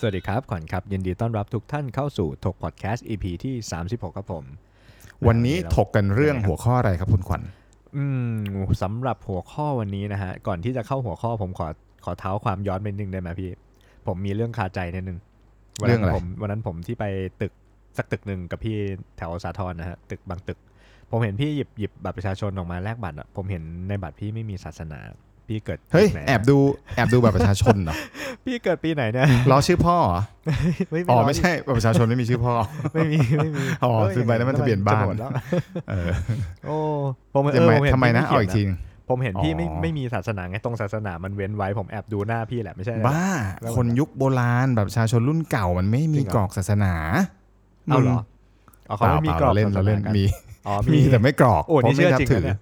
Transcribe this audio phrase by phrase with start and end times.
[0.00, 3.54] สวัสดีครับขวัญครับ ยินดีต้อนรับทุกท่านเข้าสู่ถกพอดแคสต์ EP ที่
[3.86, 4.44] 36 ครับผม
[5.26, 7.42] วันนี้เราถกกันเรื่องหัวข้ออะไรครับคุณขวัญ
[7.96, 8.32] อืม
[8.82, 11.66] สำหรับหัวข้อวันนี้นะฮะ ก่อนที่จะเข้าหัวข้อผมขอ
[12.04, 13.50] ขอเท้าความย้อนไปนิดนึงได้ไหมพี่
[14.06, 15.18] ผมมีเรื่องคาใจนิดนึง
[15.80, 17.04] วันเรื่นั้องอะไรนผมวันนั้นผมที่ไป
[17.42, 17.52] ตึก
[17.96, 18.76] สักตึกหนึ่งกับพี่
[19.16, 20.58] แถวสาทรนะฮะตึกบางตึก
[21.10, 25.00] ผมเห็นพี่หยิบหยิบบัตรประชาชนออกมาแลกบัตรอะผมเห็นในบัตรพี่ไม่มีศาสนา
[25.48, 26.56] พี่เกิดเฮ้ยปีไหนแอบดู
[26.96, 27.94] แอบดูบัตรประชาชนเหรอ
[28.44, 30.22] พี่เกิดปีไหนเนี่ยล้อชื่อพ่อเหรอ
[30.90, 32.54] ไม่อ๋อร้ยไม่ใช่บัตรประชาชนไม่มีชื่อพ่อ
[32.94, 35.30] ไม่มีไม่มีอ๋อเยซื้อไปแล้วมันทะเบียนบ้านจะหมดแล้ว
[35.90, 36.10] เออ
[36.66, 36.76] โอ้
[37.32, 43.26] ผมทำไมเออผเห็ทำไมนะพี่เอาอีกทีขียนึงผมเห็นพี่ไม่อ๋อ ไม่มีศาสนาไงตรงศาสนามันเว้นไว้ผมแอบดูหน้าพี่แหละไม่ใช่นะบ้า
[43.60, 46.94] แล้วคนยุคโบราณแบบประชาชนรุ่นเก่ามันไม่มีจริงเหรอ กรอกศาสนา
[47.86, 48.18] เอาเหรอ
[48.90, 50.24] อ๋อเปเขาล่าไม่มีเปกรอล่ากเล่นศเราเล่นสกัมี
[50.66, 52.58] อ๋อมีแต่ไม่กรอกโอ้นี่เพราะไม่นับเชื่ถือจริงอนะเนี่ย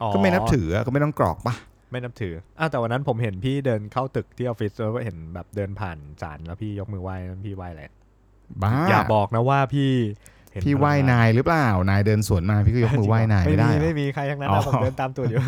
[0.00, 1.54] อ๋อก็ไม่นับถือก็ไม่ต้องกรอกปะ
[1.94, 7.82] ไม่นับถืออ้าวแต่วันนั้นผมเห็นพี่เดินเข้าตึกที่ออฟฟิศแล้วเห็นแบบเดินผ่านศาลแล้วพี่ยกมือไหว้นั้นพี่ไหว้อะไร
[8.62, 9.90] บ้าอย่าบอกนะว่าพี่
[10.52, 15.38] เห็นพี่ไหว้นายหรือเปล่านายเดินสวนมาพี่ก็ยกมือไหว้นายไม่ได้ไม่เหรอไม่มีใครทั้งนั้นอ๋นะอผมเดินตามตัวอยู่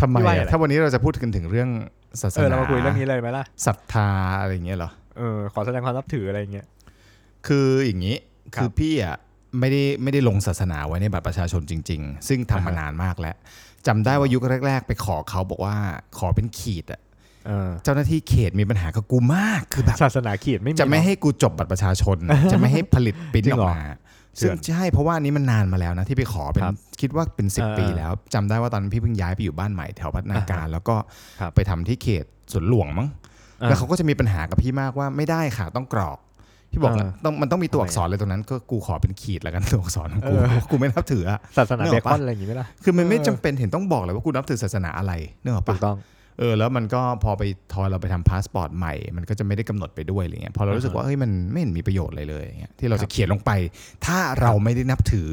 [0.00, 1.68] ทำไมพี่ไหว้อะอะไรถ้าวันนี้เราจะพูดกันถึงเรื่อง
[2.20, 4.08] ศาสเออนาเรามาคุยเรื่องนี้เลยไหมล่ะศรัทธา
[4.40, 6.66] อะไรอย่างเงี้ยเหรอเออขอแสดงความนับถืออะไรอย่างเงี้ย
[7.46, 8.16] คืออย่างนี้
[8.54, 9.16] ครับคือพี่อะ
[9.60, 13.36] ไม่ได้ไม่ได้ลงศาสนาไว้ในบัตรประชาชนจริง ๆ ซึ่งทำมาอ่าฮะนานมากแล้ว
[13.86, 15.74] จำได้ว่ายุคแรก ๆ ไปขอเขาบอกว่า
[16.18, 17.00] ขอเป็นขีดอะ
[17.46, 22.18] เออเจ้าหน้าที่เขตมีปัญหากับกูมากคือแบบศาสนาขีดไม่มีจะไม่เนอให้กูจบบัตรประชาชน
[22.52, 23.82] จะไม่ให้ผลิตปริ้นจริองอกเหรอมา
[24.40, 30.96] ซึ่งใช่เพราะว่าอันนี้มันนานมาแล้วนะที่ไปขอเป็นครับคิดว่าเป็นสิบเออปีแล้วจำได้ว่าตอนนั้นพี่เพิ่งย้ายไปอยู่บ้านใหม่แถวพัฒนาการ แล้วก็
[31.40, 33.08] ครับไปทำที่เขตสวนหลวงมั้ง
[33.62, 36.18] อ่าแล้วเขาก็จะมีปัญหากับพี่มากว่าไม่ได้ค่ะต้องกรอก
[36.76, 45.98] พี่บอกเออแล้วต้องมันต้องมีตัวทำไมอักษรเลยตรงนั้น ก็กูขอเป็นขีดแล้วกันตัวอักษรของกูเออกูไม่นับถืออะศาสนานึกเบออกคปะอนอะไรอย่างงี้ไหมล่ะคือมันไม่เออจำเป็นเห็นต้องบอกเลยว่ากูนับถือศาสนาอะไรเนกอะถูปะกต้อง
[46.38, 47.42] เออแล้วมันก็พอไป
[47.72, 53.50] ทอยเราไปทำพาสปอร์ตใหม่ มันก็จะไม่ได้กำหนดไปด้วยอะไรเงี้ยพอเรารู้สึกว่าเฮ้ยมันไม่เห็นมีประโยชน์อะไรเลยอย่างเงี้ยที่เราครัจะบเขียนลงไป
[54.06, 55.28] ถ้าเราไม่ได้นับถือ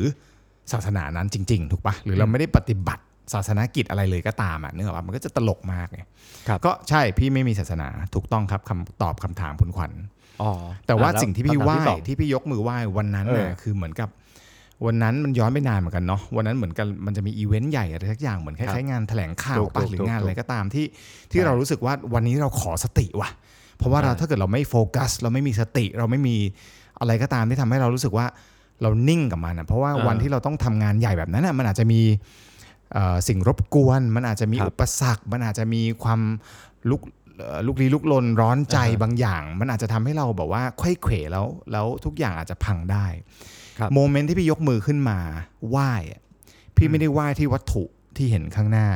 [0.72, 6.02] ศาสนานั้นจริง ๆ ถูกปะหรือเราไม่ได้ปฏิบัติศาสนากิจอะไรเลยก็ตามอะเนื้ออกปะมันก็จะตลกมากไง
[6.48, 9.92] ครับก็ใช่พี่ไม่มีศาสนาถูกต้องครับคำตอบคำถามคุณขวัญ
[10.42, 10.52] อ๋อ
[10.88, 14.10] แต่ว่าอะล้สิ่งที่พี่คำถมไหว้สองที่พี่ยกมือไหว้วันนั้นเออน่ะคือเหมือนกับ
[14.86, 20.86] วันนั้นมันย้อนไปนานเหมือนกันเนาะวันนั้นเหมือนกันมันจะมีอีเวนต์ใหญ่อะไรสักอย่างเหมือนคล้ายๆงานแถลงข่าวถูกปะถูกหรือถูกงานถูกอะไรก็ตามที่
[21.32, 23.30] ที่ใช่เรารู้สึกว่าวันนี้เราขอสติว่ะ
[23.78, 26.38] เพราะว่าเราอ่าถ้าเกิดเราไม่โฟกัส เราไม่มีสติ เราไม่มี
[27.00, 28.26] อะไรก็ตามที่ทำให้เรารู้สึกว่า
[28.82, 32.02] เรานิ่งกับมันอะเพราะว่าวันที่เราต้องทำงานใหญ่แบบนั้นอะมันอาจจะมี
[32.94, 36.22] เอ่อสิ่งรบกวน มันอาจจะมีครับอุปสรรค มันอาจจะมีความ
[36.90, 37.23] ลุกเอ่อ
[37.68, 43.06] ลุกลี้ลุกลนร้อนใจอ่าฮะบางอย่าง มันอาจจะทำให้เราแบบว่าค่อยเขวแล้ว แล้วทุกอย่างอาจจะพังได้
[43.80, 45.20] ครับโมเมนต์ที่พี่ยกมือขึ้นมา
[45.70, 46.22] ไหว้อะ
[46.78, 47.84] พี่ไม่ได้ไหว้ที่วัตถุ
[48.18, 48.88] ที่เห็นข้างหน้า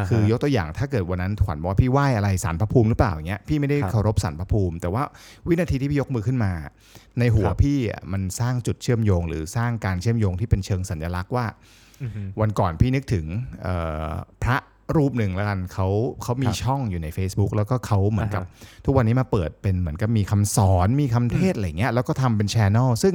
[0.00, 5.02] าฮะคือยกตัวอย่างถ้าเกิดวันนั้นขวัญบอกว่าพี่ไหว้อะไรสารพระภูมิหรือเปล่าอย่างเงี้ยพี่ไม่ได้ครับเคารพสารพระภูมิ แต่ว่า
[5.48, 6.52] วินาทีที่พี่ยกมือขึ้นมา
[7.18, 11.46] ในหัวครับพี่อะมันสร้างจุดเชื่อมโยง หรือสร้างการเชื่อมโยงที่เป็นเชิงสัญลักษณ์ว่า
[12.02, 13.26] อือฮึวันก่อนพี่นึกถึง
[13.62, 13.76] เอ่
[14.08, 14.12] อ
[14.42, 14.56] พระ
[14.96, 15.88] รูปหนึ่งแล้วกันเขา
[16.22, 23.14] เขามีครับช่องอยู่ใน Facebook แล้วก็เขาเหมือนกับอ่าฮะทุกวันนี้มาเปิดเป็นเหมือนกับมีคำสอนมีคำเทศอะไรเงี้ยแล้วก็ทำเป็นช n นลซึ่ง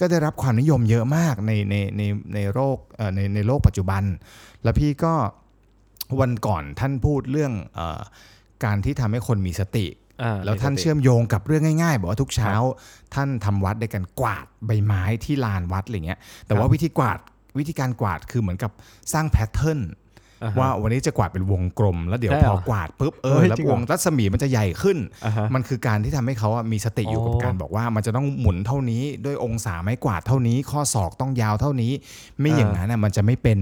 [0.00, 2.02] ก็ได้รับความนิยมเยอะมากในในใน
[2.34, 4.02] ในโลกเอ่อในในโลกปัจจุบัน
[4.62, 5.14] แล้วพี่ก็
[6.20, 8.00] วันก่อนท่านพูดเรื่องเออ
[8.64, 9.86] การที่ทำให้คนมีสติ
[10.22, 12.52] อ่าแล้วท่านมีสติเชื่อมโยงกับเรื่องง่ายๆ บอกว่าทุกเช้า
[13.14, 17.18] ท่านทำวัดด้วยกันกวาดใบไม้ที่ลานวัดอะไรเงี้ยแต่ว่าวิธีกวาด
[17.58, 18.72] วิธีการกวาดคือเหมือนกับ
[19.12, 20.03] สร้างแพทเทิร์นอ่ฮะ
[20.58, 31.92] ว่าวันนี้จะกวาดเป็นวงกลม แล้วเดี๋ยวใช่พเหรออกวาดปุ๊บเอเฮ้อยแล้วจริงเหรวองรัศมีมันจะใหญ่ขึ้นอ่าฮะมันคือการที่ทำให้เขาอะมีสติอยู่กับอ๋อการบอกว่ามันจะต้องหมุนเท่านี้ด้วยองศาไม้กวาดเท่านี้ ข้อศอกต้องยาวเท่านี้
[32.40, 33.58] ไม่อย่างนั้นน่ะมันจะไม่เป็น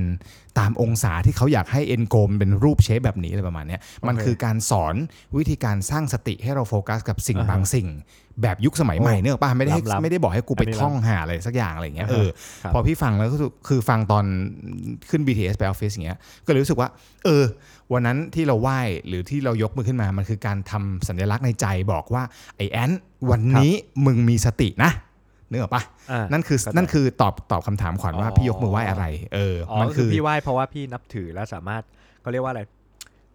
[0.58, 4.94] ตามองศาที่เขาอยากให้เอ็นโกมเป็นรูป shape แบบนี้อะไรประมาณเนี้ยมันคือการสอน
[5.36, 7.88] วิธีการสร้างสติให้เราโฟกัสกับสิ่งอ่าฮะบางสิ่ง
[8.42, 12.28] แบบยุคสมัยใหม่โอ้เนอะป่ะไม่ได้ให้ล้ำๆไม่ได้บอกให้กูไปอันนี้ท่องหาอะไรสักอย่างอะไรอย่างเงี้ยอ่าเอฮะอ
[12.62, 14.24] ครับพอพี่ฟังแล้วก็คือคือฟังตอน
[15.10, 16.88] ขึ้น BTS ไปออฟฟิศอย่างเงี้ยก็เลยรู้สึกว่า
[17.24, 17.44] เออ
[17.92, 22.22] วันนั้นที่เราไหว้หรือที่เรายกมือขึ้นมามันคือการทำสัญลักษณ์ในใจบอกว่า
[22.56, 22.90] ไอ้แอน
[23.30, 23.72] วันนี้
[24.06, 24.92] มึงมีสตินะ
[25.50, 31.82] นึกออกปะอ่านั่นคือเข้าใจนั่นคือตอบตอบคำถามขวัญว่าอ๋อพี่ยกมือไหว้อะไร เอออ๋อมันก็คืคืออพี่ไหว้เพราะว่าพี่นับถือและสามารถ
[32.20, 32.62] เขาเรียกว่าอะไร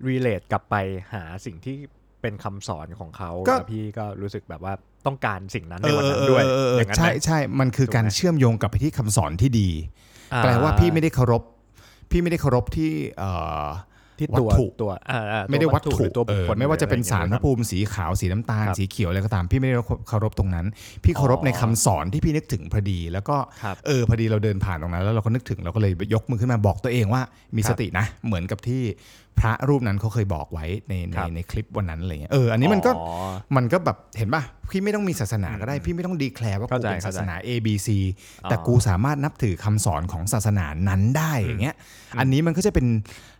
[0.07, 0.75] relate กลับไป
[1.13, 1.77] หาสิ่งที่
[2.21, 4.73] เป็นคำสอนของเขาก็แล้วพี่ก็รู้สึกแบบว่า
[5.05, 9.69] ต้องการสิ่งนั้นในวันนั้นด้วยเออเออเอออย่างนั้นใช่ไหมใช่มันคือถูกไหมการเชื่อมโยงกลับไปที่คำสอนที่ดี
[10.33, 11.43] อ่แปลว่าพี่ไม่ได้เคารพ
[12.11, 13.31] พี่ไม่ได้เคารพที่เอ่
[13.63, 13.65] อ
[14.19, 19.75] ที่ตัววัตถุตัวอ่าอ่าไม่ได้วัตถุหรือตัวบุเอคอคลไม่ว่าจะเป็นสารพระหออไภูมิสีขาวสีน้ำตาลครับสีเขียวอะไรก็ตาม พี่ไม่ได้
[20.07, 20.65] เคารพตรงนั้น
[21.03, 27.21] พี่เคารพอ๋อในคำสอนที่พี่นึกถึงพอดี แล้วก็ครับเออพอดีเราเดินผ่านตรงนั้น แล้วเราก็นึกถึงเราก็เลยยกมือขึ้นมาบอกตัวเองว่า
[27.55, 28.81] มีครับสตินะ เหมือนกับที่
[29.39, 33.07] พระรูปนั้นเขาเคยบอกไว้ในในครับในคลิปวันนั้นอะไรเงี้ยเอออันนี้มันก็อ๋อ
[33.55, 37.87] มันก็แบบเห็นป่ะพี่ไม่ต้องมีศาสนาก็ได้ พี่ไม่ต้องดีแคลร์ว่ากูเข้าใจเป็นศาสนา A B C
[38.43, 41.75] อ๋อแต่กูสามารถนับถือคำสอนของศาสนานั้นได้อย่างเงี้ย
[42.19, 42.85] อันนี้มันก็จะเป็น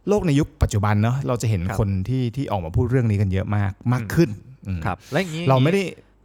[0.08, 4.30] โลกในยุคปัจจุบันเนาะเราจะเห็นครับคนที่ที่ออกมาพูดเรื่องนี้กันเยอะมากมากขึ้น
[4.68, 5.82] อืมครับแล้วอย่างนี้เราไม่ได้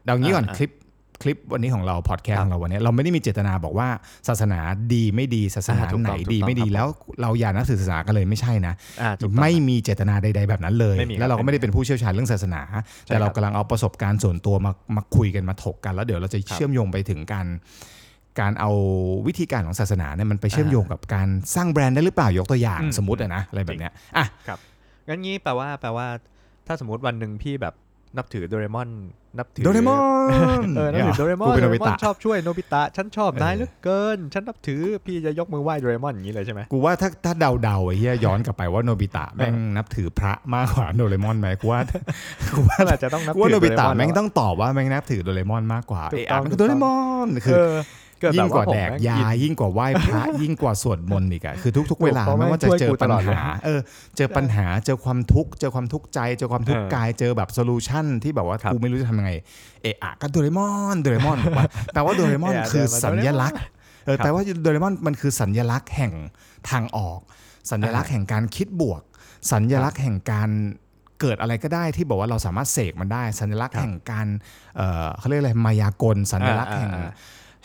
[0.07, 0.71] เรางี้ก่อนอ่าคลิป
[1.23, 3.89] คลิปวันนี้ของเราพอดแคสครัต์บของเราวันนี้ เราไม่ได้มีเจตนาบอกว่า
[4.29, 4.59] ศาสนา
[4.95, 6.87] ดีไม่ดีศาสนาอ่าถูกไหนต้องดีถูกต้องไม่ดีครับแล้ว
[7.23, 12.63] เราอย่านับถือศาสนากันเลยไม่ใช่นะอ่าถูกต้องไม่มีเจตนาใด ๆ แบบนั้นเลยไม่มีครับแล้วเราก็ไม่ได้เป็นผู้เชี่ยวชาญเรื่องศาสนา
[13.07, 17.47] แต่ครับเรากำลังเอาประสบการณ์ส่วนตัวมามาคุยกันมาถกกัน แล้วเดี๋ยวเราจะครับเชื่อมโยงไปถึงการ
[18.41, 18.71] การเอา
[19.27, 24.27] วิธีการของศาสนาเนี่ยมันไปเชื่อมโยงกับการสร้างแบรนด์ได้หรือเปล่ายกตัวอย่างอืมสมมติอะนะอะไรแบบเนี้ยอะ
[25.09, 26.07] งั้นงี้แปลว่าแปลว่า
[26.67, 27.75] ถ้าสมมติวันหนึ่งพี่แบบ
[28.17, 28.89] นับถือโดเรมอน
[29.39, 29.99] นับถือโดเรมอ
[30.63, 41.81] นเออนับถือโดเรมอนกูเป็นโนโดเรบิมอนตะชอบช่วยโนบิตะฉันชอบนายเออเหลือเกิน ฉันนับถือพี่จะยกมือไหว้โดเรมอนอย่างนี้เลยใช่ไหมกูว่าถ้าถ้าเดาๆไอ้เหี้ยย้อนกลับไปว่าโนบิตะแม่งนับถือพระมากกว่าโดเรมอนไหมกูว่า
[42.55, 53.81] กูว่าอาจจะต้องนับกูว่าถืโนอบิตะโดเรอนแม่งล้วต้องตอบว่าแม่งนับถือโดเรมอนมากกว่าถูเอกต้อะองมันก็ถูโดกเรต้องมอนคือเออเกิด ยิ่แบงบกว่าผมแดกม่ยาอินยิ่งกว่าไหว้พระยิ่งกว่าสวดมนต์อีกอะคือทุก ๆ เวลาเพราะไม่ว่าจะแม่งช่วยเจอกูตปัญลอดเลยหาเออ
[54.17, 59.33] เจอปัญหาเจอความทุกข์เจอความทุกข์ใจ เจอความทุกข์เออกายเจอแบบโซลูชันที่แบบว่าครับกูไม่รู้จะทำยังไง
[59.83, 63.61] เอะอะก็โดเรมอนโดเรมอนถูกปะแปลว่าโดเรมอนเอะอะคือเดินมาสัญลักษณ์
[64.05, 66.13] เออครับแปลว่าโดเรมอนมันคือสัญลักษณ์แห่ง
[66.71, 67.21] ทางออก
[67.71, 69.03] สัญลักษณ์แห่งการคิดบวก
[69.53, 70.51] สัญลักษณ์แห่งการ
[71.21, 74.27] เกิดอะไรก็ได้ที่บอกว่าเราสามารถเสกมันได้ สัญลักษณ์ครับแห่งการ
[74.77, 77.11] เอ่อเขาเรียกอะไรมายากล สัญลักษณ์แห่งอ่าอ่าแห่ง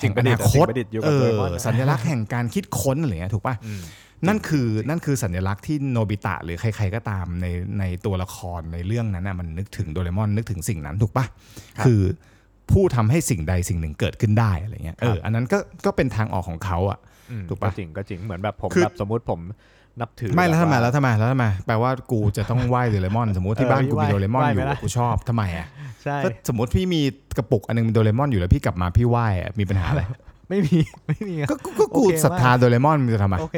[0.02, 3.82] สิ่งประดิอษฐ์นาคตสิ่งประดิษฐ์อยู่กัเอบโดอเรมอนสัญลักษณ์แห่งการคิดค้นอะไรเงี้ยถูกป่ะอืม
[4.28, 7.48] นั่นคือนั่นคือสัญลักษณ์ที่โนบิตะหรือใครๆก็ตามใน
[7.80, 11.26] ในตัวละครในเรื่องนั้นน่ะมันนึกถึงโดเรมอนนึกถึงสิ่งนั้นถูกป่ะ
[11.78, 12.02] ครับคือ
[12.72, 17.00] ผู้ทำให้สิ่งใดสิ่งหนึ่งเกิดขึ้นได้อะไรเงี้ยครัเอบออันนั้นก็ก็เป็นทางออกของเขาอะ
[17.32, 19.40] อืมถูกปะจริงก็จริงเหมือนแบบผมคือแบบสมมุติผม
[20.02, 25.68] นับถือ ไม่แล้วทำไมบบาแล้วทำไมแล้วทำไมแปลว่ากูจะต้องไหว้โดเรมอน สมมติที่เออบ้านกูไหว้มีโดเรมอนไหว้อยู่ไหมล่ะกูชอบทำไมอะ
[26.04, 27.02] ใช่ก็สมมติพี่มี
[27.38, 30.02] กระปุกอันนึงเป็นโดเรมอนอยู่แล้วพี่กลับมาพี่ไหว้อะมีปัญหาอะไร
[30.50, 30.78] ไม่มี
[31.08, 33.58] ไม่มีอะก็ก็ก็กูโอเคศรัทธาโดเรมอนมันจะทำไมโอเค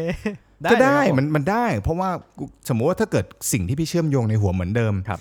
[0.72, 5.20] ก็ได้เลยครับผมันมันได้ เพราะว่ากูสมมุติว่าถ้าเกิดสิ่งที่พี่เชื่อมโยงในหัวเหมือนเดิมครับ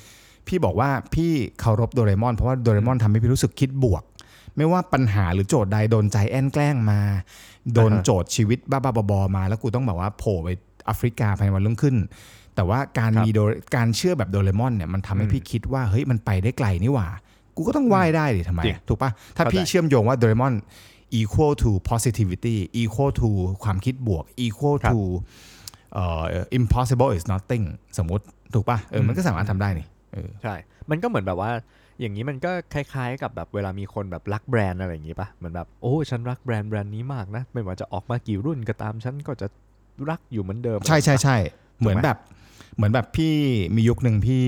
[0.49, 4.03] พี่บอกว่าพี่เคารพโดเรมอน เพราะว่าโดเรมอนทำให้พี่รู้สึกคิดบวก
[4.57, 7.01] ไม่ว่าปัญหาหรือโจทย์ใดโดนใจแอนแกล้งมา
[7.75, 10.49] โดนอ่าฮะโจทย์ชีวิตบ้าๆบอๆมา แล้วกูต้องแบบว่าโผล่ไป
[10.89, 11.97] แอฟริกาภายในวันรุ่งขึ้น
[12.55, 13.41] แต่ว่าการครับมีโด
[13.77, 17.09] การเชื่อแบบโดเรมอนเนี่ยมันทำให้อืมพี่คิดว่าเฮ้ยมันไปได้ไกลนี่หว่า
[17.57, 20.55] กูก็ต้องไหว้ได้ดิทำไมจริงถูกปะถ้าเข้าใจพี่เชื่อมโยงว่าโดเรมอน
[21.21, 23.29] equal to positivity equal to
[23.65, 25.01] ความคิดบวก equal ครับ to
[25.95, 26.23] เอ่อ
[26.59, 27.65] impossible is nothing
[27.99, 28.25] สมมติ
[28.55, 30.55] ถูกปะเออมันก็สามารถทำได้นี่เออใช่
[30.91, 31.51] มันก็เหมือนแบบว่า
[32.01, 39.47] อย่างนี้มันก็คล้ายๆ กับแบบเวลามีคนแบบรักแบรนด์อะไรอย่างนี้ปะเหมือนแบบโอ้ฉันรักแบรนด์แบรนด์นี้มากนะ ไม่ว่าจะออกมากี่รุ่นก็ตามฉันก็จะ
[40.11, 41.37] รักอยู่เหมือนเดิม ใช่ใช่ใช่
[41.79, 42.19] เหมือนถูกไหมแบบ
[42.77, 43.35] เหมือนแบบพี่
[43.75, 44.45] มียุคหนึ่งพี่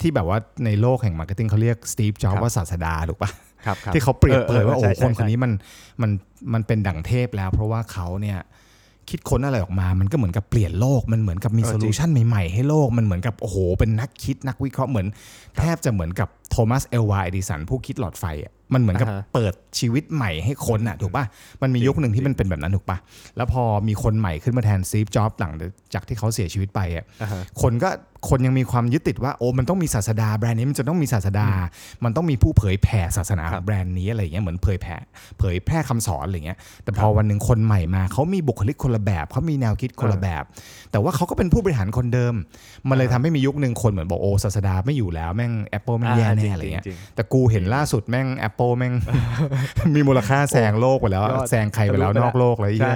[0.00, 3.30] ที่แบบว่าในโลกแห่ง marketing เขาเรียก Steve Jobs ครับว่าศาสดาถูกปะ
[3.66, 5.52] ครับครับที่เขาเปรียบเปรยว่าเออโอ้เออโหใช่คนใช่คนนี้มัน
[6.02, 6.10] มัน
[6.52, 8.38] มันเป็นดั่งเทพแล้ว เพราะว่าเขาเนี่ย
[9.10, 15.06] คิดค้นอะไรออกมา มันก็เหมือนกับเปลี่ยนโลก มันเหมือนกับมีเออจริง solution ใหม่ๆ ให้โลก มันเหมือนกับโอ้โห เป็นนักคิดนักวิเคราะห์เหมือน
[15.58, 21.24] แทบจะเหมือนกับโทมัสอัลวาเอดิสันผู้คิดหลอดไฟอะ มันเหมือนกับอ่าฮะเปิดชีวิตใหม่ให้คนอะถูกปะ
[21.62, 22.98] มันมียุคหนึ่งที่มันเป็นแบบนั้นถูกปะ
[23.36, 25.52] แล้วพอมีคนใหม่ขึ้นมาแทนซีฟจ็อบหลัง
[25.94, 27.90] จากที่เขาเสียชีวิตไปอะอ่าฮะคนก็
[28.28, 31.48] คนยังมีความยึดติดว่าโอ้มันต้องมีศาสดาแบรนด์นี้มันจะต้องมีศาสดา
[32.04, 34.96] มันต้องมีผู้เผยแผ่ศาสนาคขรัอบงแบรนด์นี้อะไรอย่างเงี้ยเหมือนเผยแผ่
[35.38, 40.42] เผยแพร่คำสอนอะไรเงี้ยแต่พอวันหนึ่งคนใหม่มาเขามีบุคลิกคนละแบบเขามีแนวคิดคนละแบบ
[40.92, 42.34] แต่ว่าเขาก็เป็นผู้บริหารคนเดิม
[42.88, 48.94] มันเลยทำให้มียุคหนึ่งคนเหมือนบอกโอ้ศาสดาไม่อยู่แล้วแม่ง Apple แม่งแย่อ่าจริแน่งอะไรเงี้ยจริงแต่กูเห็นล่าสุดแม่ง Apple แม่ง
[49.94, 52.94] มีมูลค่าแซงโลกไปแล้วยอดแซงใครไปแล้วทะลุไปนอกโลกเลยใช่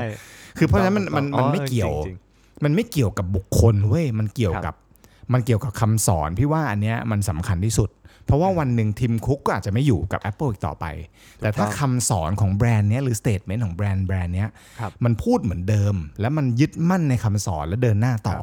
[0.58, 2.18] คือเพราะฉะนั้นมันมันอ๋อมันไม่เกี่ยวจริง
[2.64, 4.74] มันไม่เกี่ยวกับบุคคลเว้ยมันเกี่ยวครับกับ
[5.32, 7.90] มันเกี่ยวกับคำสอนพี่ว่าอันเนี้ยมันสำคัญที่สุด
[8.26, 10.86] เพราะว่าวันหนึ่งทีมคุกก็อาจจะไม่อยู่กับ Apple อีกต่อไป
[11.40, 14.48] แต่ถ้าคำสอนของแบรนด์เนี้ยหรือสเต t เมนต์ของแบรนด์แบรนด์เนี้ย
[14.80, 18.38] ครับมันพูดเหมือนเดิม แล้วมันยึดมั่นในคำสอนแล้วเดินหน้าต่อ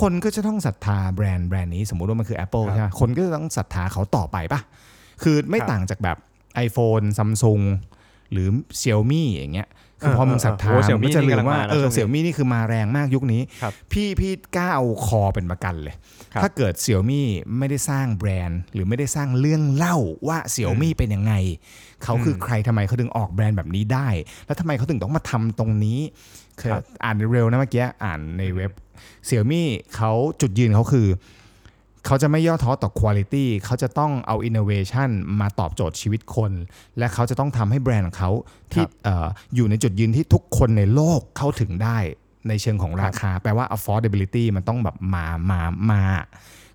[0.00, 4.60] คนก็จะต้องศรัทธาแบรนด์แบรนด์นี้สมมุติว่ามันคือ Apple ครับใช่ไหมคนก็จะต้องศรัทธาเขาต่อไปปะ
[5.22, 6.18] คือไม่ครับต่างจากแบบ
[6.66, 7.62] iPhone Samsung
[8.32, 8.48] หรือ
[8.80, 9.68] Xiaomi อย่างเงี้ย
[10.02, 15.94] คือพอมึงศรัทธาเออเออโอ้มึงก็จะลืมว่า Xiaomi นี่กำลังมานะเออช่วงนี้ Xiaomi นี่คือมาแรงมากยุคนี้ครับพี่พี่กล้าเอาคอเป็นประกันเลย
[16.32, 17.22] ครับถ้าเกิด Xiaomi
[17.58, 19.96] ไม่ได้สร้างแบรนด์ หรือไม่ได้สร้างเรื่องเล่า
[20.28, 21.34] ว่า Xiaomi เป็นยังไง
[22.04, 24.08] เขาคือใครทำไมเขาถึงออกแบรนด์แบบนี้ได้
[24.46, 26.00] แล้วทำไมเขาถึงต้องมาทำตรงนี้
[26.60, 28.72] คือครับอ่านเร็วนะเมื่อกี้อ่านในเว็บ
[29.28, 29.62] Xiaomi
[29.96, 31.08] เขาจุดยืนเขาคือ
[32.06, 36.52] เขาจะไม่ย่อท้อต่อคุณ i t y เขาจะต้องเอา innovation มาตอบโจทย์ชีวิตคน
[36.98, 38.30] และเขาจะต้องทำให้แบรนด์ของเขา
[38.72, 41.98] ที่เอ่ออยู่ในจุดยืนที่ทุกคนในโลกเข้าถึงได้
[42.48, 46.02] ในเชิงของราคา แปลว่า affordability มันต้องแบบมามามา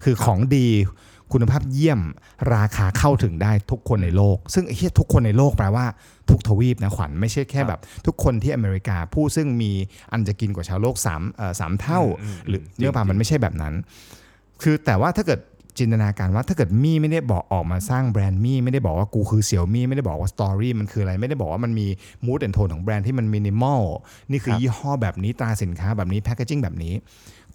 [0.04, 0.68] คือของดี
[1.34, 2.02] คุณภาพเยี่ยม
[2.56, 5.86] ราคาเข้าถึงได้ทุกคนในโลก ซึ่งไอ้เหี้ยทุกคนในโลกแปลว่า
[6.30, 9.72] ทุกทวีปนะขวัญไม่ใช่แค่แบบ ทุกคนที่อเมริกาผู้ซึ่งมี
[10.12, 13.74] อันจะกินกว่าชาวโลกสามเอ่อสามเท่าอืมอืมหรือจริงเนื้อปลาจริงมันไม่ใช่แบบนั้น
[14.62, 15.40] คือแต่ว่าถ้าเกิด
[15.80, 21.88] จินตนาการว่าถ้าเกิด Mi ไม่ได้บอกออกมาสร้างแบรนด์ Mi ไม่ได้บอกว่ากูคือ Xiaomi ไม่ได้บอกว่า story มันคืออะไร ไม่ได้บอกว่ามันมี
[22.26, 23.82] mood and tone ของแบรนด์ที่มันมินิมอล
[24.32, 26.94] นี่คือยี่ห้อแบบนี้ตราสินค้าแบบนี้ packaging แบบนี้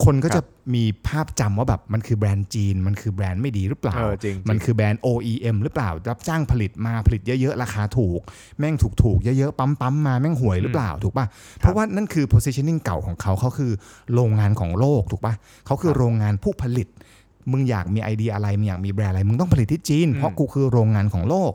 [0.05, 0.43] คนก็ครับจะ
[0.75, 8.21] มีภาพจำว่าแบบมันคือแบรนด์จีน มันคือแบรนด์ไม่ดีหรือเปล่าเออจริงมันจริงคือแบรนด์ OEM หรือเปล่า รับจ้างผลิตมาผลิตเยอะๆ ราคาถูก
[8.59, 11.27] แม่งถูกๆ เยอะๆ ปั๊มๆ มาแม่งห่วยหรือเปล่าถูกป่ะ
[11.59, 13.73] เพราะว่านั่นคือ positioning เก่าของเขาเขาคือ
[14.15, 15.35] โรงงานของโลกถูกป่ะ
[15.67, 16.89] เขาคือโรงงานผู้ผลิต
[17.53, 21.53] มึงอยากมีไอเดียอะไรมึงอยากมีแบรนด์อะไรมึงต้องผลิตที่จีน เพราะกูคือโรงงานของโลก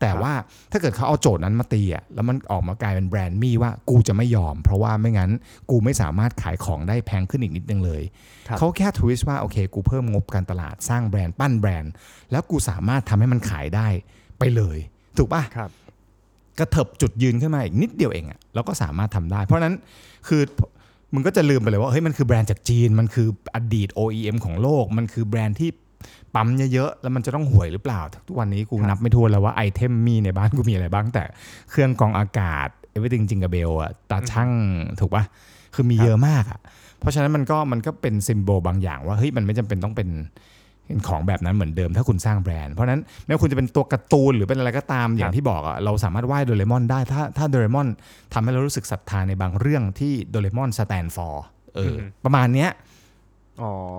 [0.00, 0.32] แต่ว่า
[0.72, 5.30] ถ้าเกิดเขาเอาโจทย์นั้นมาตีอะแล้วมันออกมากลายเป็นแบรนด์มี่ว่ากูจะไม่ยอม เพราะว่าไม่งั้น
[5.70, 8.02] กูไม่สามารถขายของได้แพงขึ้นอีกนิดนึงเลย
[8.48, 11.92] ครับเขาแค่ทวิสต์ว่าโอเค กูเพิ่มงบการตลาดสร้างแบรนด์ปั้นแบรนด์
[12.30, 13.86] แล้วกูสามารถทำให้มันขายได้
[14.38, 14.78] ไปเลย
[15.18, 15.70] ถูกป่ะครับ
[16.58, 19.74] กระเถิบจุดยืนขึ้นมาอีกนิดเดียวเองอะแล้วก็สามารถทำได้ เพราะฉะนั้น
[20.28, 20.42] คือ
[21.14, 25.70] มึงก็จะลืมไปเลยว่าเฮ้ยมันคือแบรนด์จากจีน มันคืออดีต OEM ของโลก มันคือแบรนด์ที่
[26.34, 31.24] ปั๊มเยอะๆ แล้วมันจะต้องห่วยหรือเปล่า ทุกวันนี้กูครับนับไม่ถ้วนแล้วว่า item มีในบ้านกูมีอะไรบ้าง แต่
[31.70, 34.50] เครื่องกรองอากาศ everything จิงกะเบลอะตาช่าง
[35.00, 35.24] ถูกปะ
[35.74, 36.60] คือมีเยอะมากอะ
[37.00, 40.08] เพราะฉะนั้นมันก็มันก็เป็น symbol บางอย่างว่าเฮ้ยมันไม่จำเป็นต้องเป็น
[40.86, 47.88] เป็นของแบบนั้นเหมือนเดิมถ้าคุณสร้างแบรนด์เพราะฉะนั้นไม่ว่าคุณจะเป็นตัวการ์ตูนหรือเป็นอะไรก็ตามอย่างที่บอกอะเราสามารถไหว้โดเรมอนได้ถ้าถ้าโดเรมอน
[48.32, 51.44] ทำให้เรารู้สึกศรัทธาในบางเรื่องที่โดเรมอน stand for
[51.76, 52.89] เออออฮึประมาณเนี้ยอ๋อ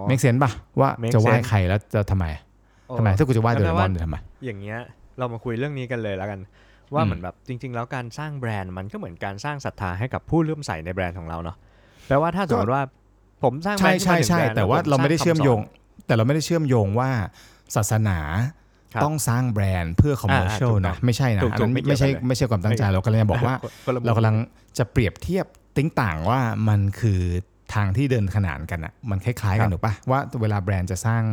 [0.08, 2.26] make sense ป่ะว่า make จะไหว้ sense ใครแล้วจะทำไม
[2.98, 4.78] ทำไมถ้ากูจะไหว้โดเรมอนจะทำไมอย่างเงี้ย
[5.18, 6.40] เรามาคุยเรื่องนี้กันเลยแล้วกัน
[6.94, 11.58] ว่าอืมเหมือนแบบจริง ๆ แล้วการสร้างแบรนด์มันก็เหมือนการสร้างศรัทธาให้กับผู้เลื่อมใสในแบรนด์ของเราเนาะ
[12.08, 12.84] แปลว่าถ้าสมมติว่า
[13.44, 17.10] ผมสร้างแบรใช่นด์ใช่ขึ้นใช่มาหนึ่งแบรนด์แต่ว่าล้ผเราไม่ได้สงเชื่อมโยงคำสแต่เราไม่ได้เชื่อมโยงว่า
[17.76, 18.20] ศาสนา
[18.94, 24.36] ครับต้องสร้างแบรนด์เพื่อคอมเมอร์เชียลอ่าถูกต้นะองไม่ใช่นะถูกอันนั้นถูกไม่ไม่ใช่เกี่ยวกันเลยไม่ใช่ความตั้งใจเรากำลังจะบอกว่าคนละมุมเรากำลัง
[24.78, 25.46] จะเปรียบเทียบ
[25.78, 26.40] ติ้งต่างว่า
[26.70, 27.22] มันคือ
[27.76, 31.24] ทางที่เดินขนานกันอะมันคล้ายๆกันถูกปะว่าเวลาแบรนด์จะสร้าง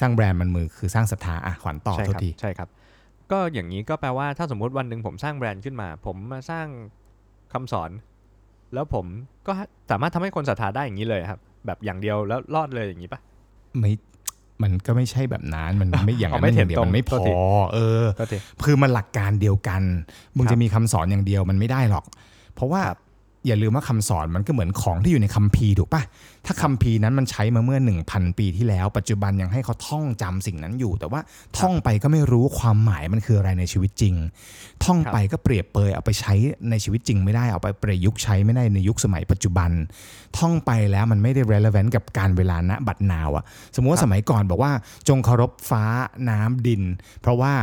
[0.00, 2.68] สร้างแบรนด์มันมือคือสร้างศรัทธาอะขวัญต่อใช่โทคษรับทีใช่ครับ
[3.32, 6.66] ก็อย่างนี้ก็แปลว่าถ้าสมมุติวันหนึ่งผมสร้างแบรนด์ขึ้นมา ผมมาสร้าง
[7.52, 7.90] คำสอน
[8.74, 9.06] แล้วผม
[9.46, 9.52] ก็
[9.90, 13.20] สามารถทำให้คนศรัทธาได้อย่างนี้เลยครับ แบบอย่างเดียวแล้วรอดเลยอย่างนี้ปะ
[13.78, 13.92] ไม่
[14.62, 17.32] มันก็ไม่ใช่แบบนั้น มันไม่อย่างนั้นเอาไม่อย่างเดียเห็นตรวงมันไม่พโทษอที
[17.74, 19.82] เออก็ทีคือมันหลักการเดียวกัน
[20.36, 22.04] มึงครับจะมีคำสอนอย่างเดียวมันไม่ได้หรอก
[22.54, 22.98] เพราะว่าครับ
[23.46, 26.02] อย่าลืมว่าคำสอนมันก็เหมือนของที่อยู่ในคัมภีร์ถูกปะ
[26.46, 27.78] ถ้าคัมภีร์นั้นมันใช้มาเมื่อ
[28.08, 31.20] 1,000 ปีที่แล้ว ปัจจุบันยังให้เขาท่องจำสิ่งนั้นอยู่ แต่ว่า
[31.58, 34.14] ท่องไปก็ไม่รู้ความหมายมันคืออะไรในชีวิตจริง
[34.84, 36.34] ท่องไปก็เปรียบเปรยเอาไปใช้
[36.70, 39.70] ในชีวิตจริงไม่ได้เอาไปประยุกต์ใช้ไม่ได้ในยุคสมัยปัจจุบัน
[40.38, 43.44] ท่องไปแล้วมันไม่ได้ relevant กับการเวลาณบัดนาวอะ
[43.76, 44.72] สมมติว่าสมัยก่อนบอกว่า
[45.08, 45.84] จงเคารพฟ้า
[46.30, 46.82] น้ำดิน
[47.20, 47.54] เพราะว่า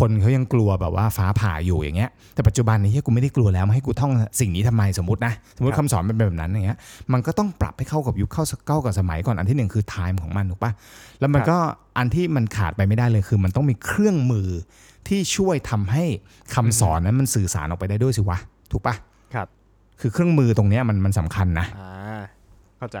[0.00, 6.78] คนเขายังกลัวแบบว่าฟ้าผ่าอยู่อย่างเงี้ย แต่ปัจจุบันนี้เฮ้ยกูไม่ได้กลัวแล้วมาให้กูท่องสิ่งนี้ทำไมสมมตินะ สมมติครับคำสอนเป็นแบบนั้นอย่างเงี้ย
[7.12, 10.72] มันก็ต้องปรับให้เข้ากับยุคเข้าเข้ากับสมัยก่อนอันที่หนึ่งคือ time ของมันถูกปะ
[11.20, 11.58] แล้วมันก็
[11.98, 14.48] อันที่มันขาดไปไม่ได้เลยคือ มันต้องมีเครื่องมือ
[15.08, 16.04] ที่ช่วยทำให้
[16.54, 18.38] คำสอนนั้นมันสื่อสารออกไปได้ด้วยสิวะ
[18.72, 18.94] ถูกปะ
[19.34, 19.48] ครับ
[20.00, 22.22] คือเครื่องมือตรงเนี้ยมันมันสำคัญนะอ่า
[22.78, 22.98] เข้าใจ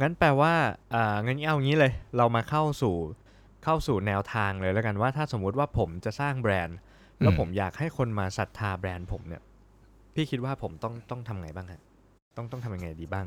[0.00, 0.52] งั้นแปลว่า
[0.94, 2.94] อ่างั้นเอางี้เลย เรามาเข้าสู่
[3.64, 6.78] เข้าสู่แนวทางเลยแล้วกันว่าถ้าสมมุติว่าผมจะสร้างแบรนด์
[7.22, 9.42] แล้วอืมผมอยากให้คนมาศรัทธาแบรนด์ผมเนี่ย
[10.14, 11.80] พี่คิดว่าผมต้องต้องทำไงบ้างฮะ
[12.36, 13.26] ต้องต้องทำยังไงดีบ้าง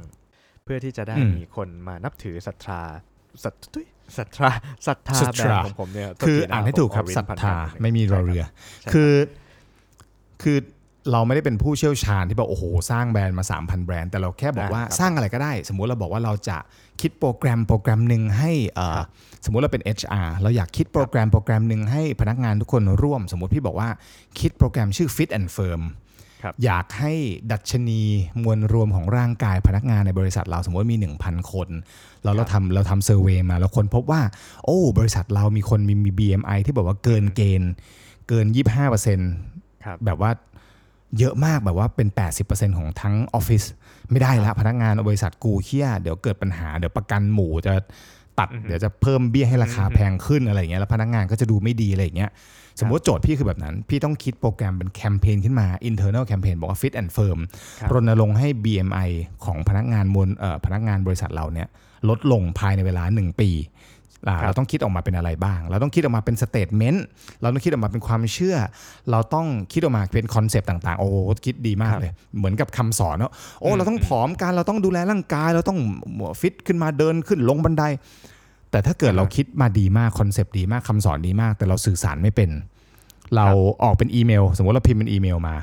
[0.67, 2.81] เพื่อที่จะได้มีคนมานับถือศรัทธา
[3.43, 3.85] ศรัทธุย
[4.17, 4.49] ศรัทธา
[4.87, 8.43] ศรัทธาแบรนด์ของผมเนี่ยคือโทษทีะอ่านให้ถูกครับผมศรัทพันธาพันไม่มีรอเรือ
[8.81, 9.13] ใช่รับคือ
[10.43, 10.57] คือ
[11.11, 16.57] เราไม่ได้เป็นผู้เชี่ยวชาญที่บอกโอ้โหสร้างแบรนด์มา 3,000 แบรนด์ แต่เราแค่บอกว่าได้ครับสร้างอะไรก็ได้ สมมุติเราบอกว่าเราจะ
[17.01, 19.07] คิดโปรแกรมโปรแกรมหนึ่งให้เอ่อครับ
[19.45, 23.89] สมมุติเราเป็น HR เราอยากคิดโปรแกรมโปรแกรมหนึ่งให้พนักงานทุกคนร่วม สมมุติพี่บอกว่า
[24.39, 26.04] คิดโปรแกรมชื่อ Fit and Firm ครับ
[26.63, 27.13] อยากให้
[27.51, 28.01] ดัชนี
[28.43, 31.69] มวลรวมของร่างกายพนักงานในบริษัทเราสมมติมี 1,000 คน
[32.23, 34.21] แล้วเราทำเราทำเซอร์เวยมาแล้วคนพบว่า
[34.65, 37.71] โอ้ บริษัทเรามีคนมีมี BMI ที่บอกว่าเกินเกณฑ์
[38.29, 38.45] เกิน
[39.15, 40.31] 25%ครับแบบว่า
[41.19, 42.07] เยอะมากแบบว่าเป็น
[42.43, 43.63] 80%ของทั้งออฟฟิศ
[44.11, 47.73] ไม่ได้ละพนักงานบริษัทกูเคียเดี๋ยวเกิดปัญหาเดี๋ยวประกันหมู่จะ
[48.39, 52.31] ตัด เดี๋ยวจะเพิ่มเบี้ยให้ราคาแพงขึ้นอะไรอย่างเงี้ยแล้วพนักงานก็จะดูไม่ดีอะไรอย่างเงี้ย
[52.79, 57.39] สมมติโจทย์พี่คือแบบนั้น พี่ต้องคิดโปรแกรมเป็นแคมเปญขึ้นมา internal campaign บอกว่า fit and firm
[57.79, 59.09] ครับรณรงค์ให้ BMI
[59.45, 61.67] ของพนักงานมวลเอ่อพนักงานบริษัทเราเนี่ย
[62.09, 63.51] ลดลงภายในเวลา 1 ปี
[64.27, 67.05] อ่าครับเราต้องคิดออกมาเป็นอะไรบ้าง เราต้องคิดออกมาเป็น statement
[67.41, 68.57] เราต้องคิดออกมาเป็นความเชื่อ
[69.11, 71.15] เราต้องคิดออกมาเป็นคอนเซปต์ต่างๆ โอ้โห
[71.45, 75.79] คิดดีมากเลย เหมือนกับคำสอนเนาะ โอ้ เราต้องผอมกันเราต้องดูแลร่างกาย เราต้อง
[76.41, 77.83] ฟิตขึ้นมาเดินขึ้นลงบันได
[78.75, 82.49] แต่ถ้าเกิดเราคิดมาดีมากคอนเซปต์ดีมากคำสอนดีมาก แต่เราสื่อสารไม่เป็น
[83.35, 83.47] เรา
[83.83, 85.55] ออกเป็นอีเมล สมมติเราพิมพ์เป็นอีเมลมา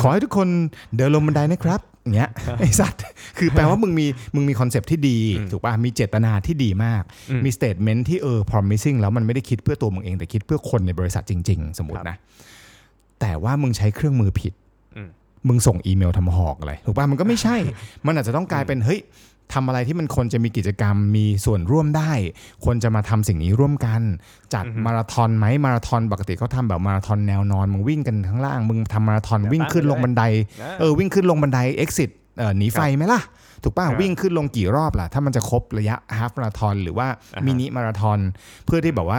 [0.00, 0.48] ขอให้ทุกคน
[0.96, 3.00] เดินลงบันไดนะครับอย่างเงี้ยไอ้สัตว์
[3.38, 5.18] คือแปลว่ามึงมีมึงมีคอนเซปต์ที่ดี
[5.50, 7.02] ถูกป่ะมีเจตนาที่ดีมาก
[7.44, 12.16] มี statement ที่เออ promising แล้วมันไม่ได้คิดเพื่อตัวมึงเอง แต่คิดเพื่อคนในบริษัทจริง ๆ สมมตินะ
[13.20, 14.52] แต่ว่ามึงใช้เครื่องมือผิด
[14.96, 15.08] อืม
[15.48, 17.56] มึงส่งอีเมลทำหอกอะไรถูกป่ะมันก็ไม่ใช่
[18.06, 19.00] มันอาจจะต้องกลายเป็นเฮ้ย
[19.54, 22.12] ทำอะไรที่มันคนจะมีกิจกรรมมีส่วนร่วมได้
[22.64, 24.02] คนจะมาทำสิ่งนี้ร่วมกัน
[24.54, 30.22] จัดมาราธอนไหมมาราธอนปกติเขาทำแบบมาราธอนแนวนอนมึงวิ่งกันข้างล่าง มึงทำมาราธอนวิ่งขึ้นลงบันได
[30.80, 33.20] เออวิ่งขึ้นลงบันได exit เอ่อหนีไฟไหมล่ะ
[33.62, 38.18] ถูกป่ะครับวิ่งขึ้นลงกี่รอบล่ะ ถ้ามันจะครบระยะฮาฟมาราธอนหรือว่าอ่าฮะมินิมาราธอน
[38.66, 39.18] เพื่อที่แบบว่า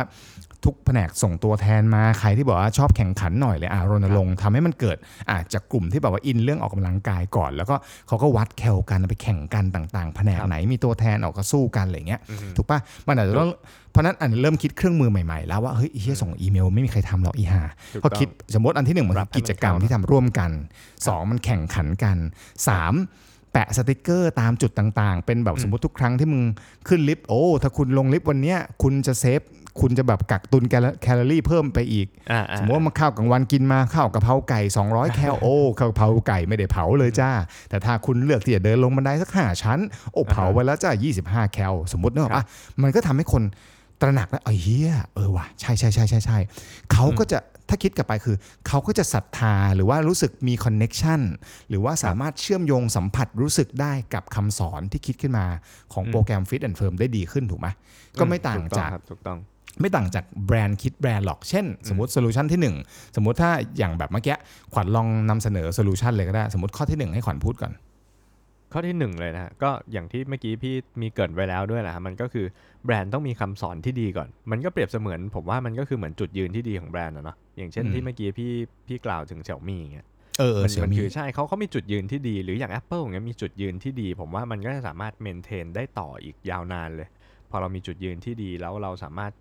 [0.66, 4.98] ทุกแผนกส่งตัวแทนมาใครที่บอกว่าชอบแข่งขันหน่อยเลยอะรณรงค์ทำให้มันเกิด
[5.30, 7.76] อะจากกลุ่มที่แบบว่าอินเรื่องออกกำลังกายก่อน แล้วก็
[8.08, 12.22] เขาก็วัดแคลกันไปแข่งกันต่างๆ แผนกไหนมีตัวแทนออกก็สู้กันอะไรเงี้ย
[12.56, 13.50] ถูกป่ะมันอาจจะต้อง
[13.92, 17.62] เพราะฉะนั้นอันเริ่มคิดเครื่องมือใหม่ๆ แล้วว่าเฮ้ยเฮียส่งอีเมลไม่มีใครทำหรอกอีห่า
[17.94, 20.52] ถูกพอต้องคิดสมมติอันที่หนึ่งมันรัคืบอให้มันกิจกรรมเข้าที่ทำร่วมกัน
[21.08, 22.18] สองมันแข่งขันกัน
[22.68, 22.94] สาม
[23.54, 26.42] แปะสติกเกอร์ตามจุดต่างๆ เป็นแบบสมมติทุกครั้งที่มึง
[26.88, 29.42] ขึ้นลิฟต์โอ้ถ้าคุณลงลิฟต์วันเนี้ยคุณจะ save
[29.81, 37.31] คุณจะแบบกักตุนแคลแคลอรี่เพิ่มไปอีกอ่าอ่าสมมติว่ามาข้าวกลางวันกินมาข้าวกะเพราไก่ 200 แคลโอ้ข้าวกะเพราไก่ไม่ได้เผาเลยจ้า
[37.69, 39.79] แต่ถ้าคุณเลือกที่จะเดินลงบันไดสักห้าชั้น
[40.13, 40.91] โอ้เผาไปแล้วจ้า
[41.24, 42.43] 25 แคลสมมตินึกออกปะ
[42.81, 43.43] มันก็ทำให้คน
[44.01, 46.38] ตระหนักแล้วเออเฮียเออว่ะใช่ใช่ใช่ใช่ใช่
[46.91, 48.36] เขาก็จะถ้าคิดกลับไปคือ
[48.67, 51.22] เขาก็จะศรัทธาหรือว่ารู้สึกมี connection
[51.69, 55.46] หรือว่าสามารถเชื่อมโยงสัมผัสรู้สึกได้กับคำสอนที่คิดขึ้นมา
[55.94, 57.68] ของโปรแกรม Fit and Firm ได้ดีขึ้นถูกไหม
[58.20, 59.37] ก็ไม่ต่างถูจากครับถูกต้อง
[59.79, 64.35] ไม่ต่างจากแบรนด์คิดแบรนด์หรอก เช่น สมมติ solution ที่ 1 สมมติถ้าอย่างแบบเมื่อกี้
[64.74, 67.74] ขวัญลองนำเสนอ solution เลยก็ได้ สมมติข้อที่ 1 ให้ขวัญพูดก่อน
[68.74, 72.46] ข้อที่หนึ่งเลยนะฮะก็อย่างที่เมื่อกี้พี่มีเกริ่นไว้แล้วด้วยแหละฮะมันก็คือ
[72.85, 78.51] แบรนด์ต้องมีคำสอนที่ดีก่อน มันก็เปรียบเสมือน ผมว่ามันก็คือเหมือนจุดยืนที่ดีของแบรนด์นะเนาะอย่างเช่นอืมที่เมื่อกี้พี่
[78.87, 80.07] พี่กล่าวถึงเสียวหมี่อย่างเงี้ย
[80.40, 87.07] เออเออมันเสี่ยมันมีคือใช่เขาเขามีจุดยืนที่ดี หรืออย่าง Apple อย่างเงี้ยมีจุดยืนที่ดี ผมว่ามันก็จะสามารถ maintain ได้ต่ออีกยาวนานเลย
[87.51, 89.31] พอเรามีจุดยืนที่ดีแล้วเราสามารถ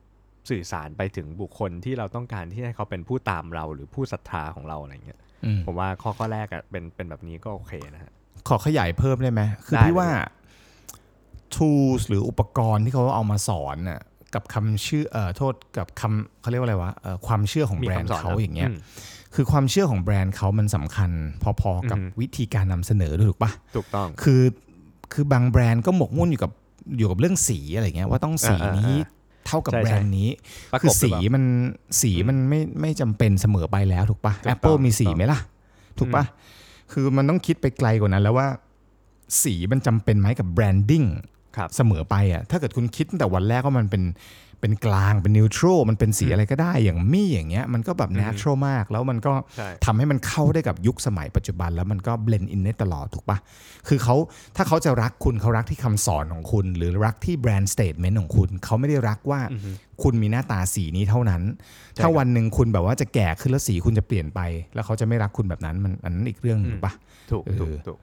[0.51, 8.13] สื่อสารไปถึงบุคคลที่เราต้องการที่ให้เขาเป็นผู้ตามเราหรือผู้ศรัทธาของเราอะไรเงี้ยอืมผมว่าข้อข้อแรกอะเป็นเป็นแบบนี้ก็โอเคนะฮะ
[8.49, 10.21] ขอขยายเพิ่มได้ไหมคือได้พี่ว่าเลย
[11.55, 14.01] tools หรืออุปกรณ์ที่เขาเอามาสอนน่ะ
[14.35, 18.79] กับคำชื่อเอ่อโทษกับคำเขาเรียกว่าอะไรวะเอ่อความเชื่อของมีแบรนด์คำสอนเขานะอย่างเงี้ยอืม
[19.35, 21.11] คือความเชื่อของแบรนด์เขามันสำคัญ
[21.61, 24.43] พอๆกับอือฮึวิธีการนำเสนอด้วยถูกปะถูกต้องคือ
[25.13, 26.53] คือบางแบรนด์ก็หมกมุ่นอยู่กับ
[26.99, 28.97] อยู่กับเรื่องสีอะไรเงี้ยว่าต้องสีอ่าๆๆนี้
[29.47, 30.29] เท่ากับใช่แบรนด์นี้
[30.73, 31.45] ประกบคือสีหรือเปล่ามัน
[32.03, 35.41] สีมันไม่ไม่จำเป็นเสมอไปแล้วถูกปะถูกต้อง Apple มีสีถูกต้องไหมล่ะ
[35.99, 36.25] ถูกปะ
[36.93, 38.49] คือมันต้องคิดไปไกลกว่านั้นแล้วว่า
[39.43, 41.05] สีมันจำเป็นไหมกับ branding
[41.57, 44.03] ครับเสมอไปอะถ้าเกิดคุณคิดตั้งแต่วันแรกว่ามันเป็น
[44.61, 53.39] เป็นกลางเป็น neutral มันเป็นสีอะไรก็ได้อย่างมี่อย่างเงี้ยมันก็แบบอืม natural มาก แล้วมันก็ใช่ทำให้มันเข้าได้กับยุคสมัยปัจจุบัน แล้วมันก็ blend in ได้ตลอดถูกปะ
[53.89, 54.17] คือเขา
[54.57, 59.71] ถ้าเขาจะรักคุณเขารักที่คำสอนของคุณ หรือรักที่ brand statement ของคุณเขาไม่ได้รักว่าอือฮึ
[60.03, 61.43] คุณมีหน้าตาสีนี้เท่านั้น
[61.95, 64.41] ใช่ถ้าครับวันหนึ่งคุณแบบว่าจะแก่ขึ้นแล้วสีคุณจะเปลี่ยนไป
[64.75, 66.93] แล้วเขาจะไม่รักคุณแบบนั้นมันอันนั้นอีกเรื่องหนึ่งอืมถูกปะ
[67.31, 67.99] ถูกเออถูกถูก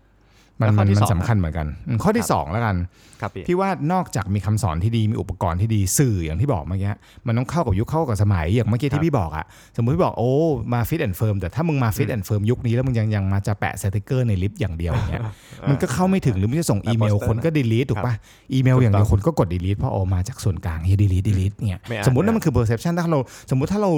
[0.60, 2.76] มันแล้วข้อนที่มันสองมันสำคัญเหมือนกันอืมข้อที่ครับสองแล้วกัน
[3.22, 6.92] ครับพี่พี่ว่านอกจากมีคำสอนที่ดีมีอุปกรณ์ที่ดีสื่ออย่างที่บอกเมื่อกี้
[7.28, 9.46] มันต้องเข้ากับยุคเข้ากับสมัยอย่างเมื่อกี้ครับที่พี่บอกอะ
[9.78, 10.32] สมมติพี่บอกโอ้
[10.74, 15.22] มา fit and firm แต่ถ้ามึงมา fit and firm ยุคนี้แล้วมึงยังยังมาจะแปะสติกเกอร์ในลิฟต์อย่างเดียวอย่างเงี้ย
[15.70, 18.14] มันก็เข้าไม่ถึงหรือมึงจะส่งอีเมลโปสเตอร์คนก็ delete ถูกปะ
[18.54, 23.92] อีเมลอย่างเดียวคนก็กด delete เพราะโอมาจากส่วนกลางเฮีย delete delete เนี่ยไม่อ่านสมมตินั่นไม่อ่านมันคือ perception ถ้าเราสมมติถ้าเรา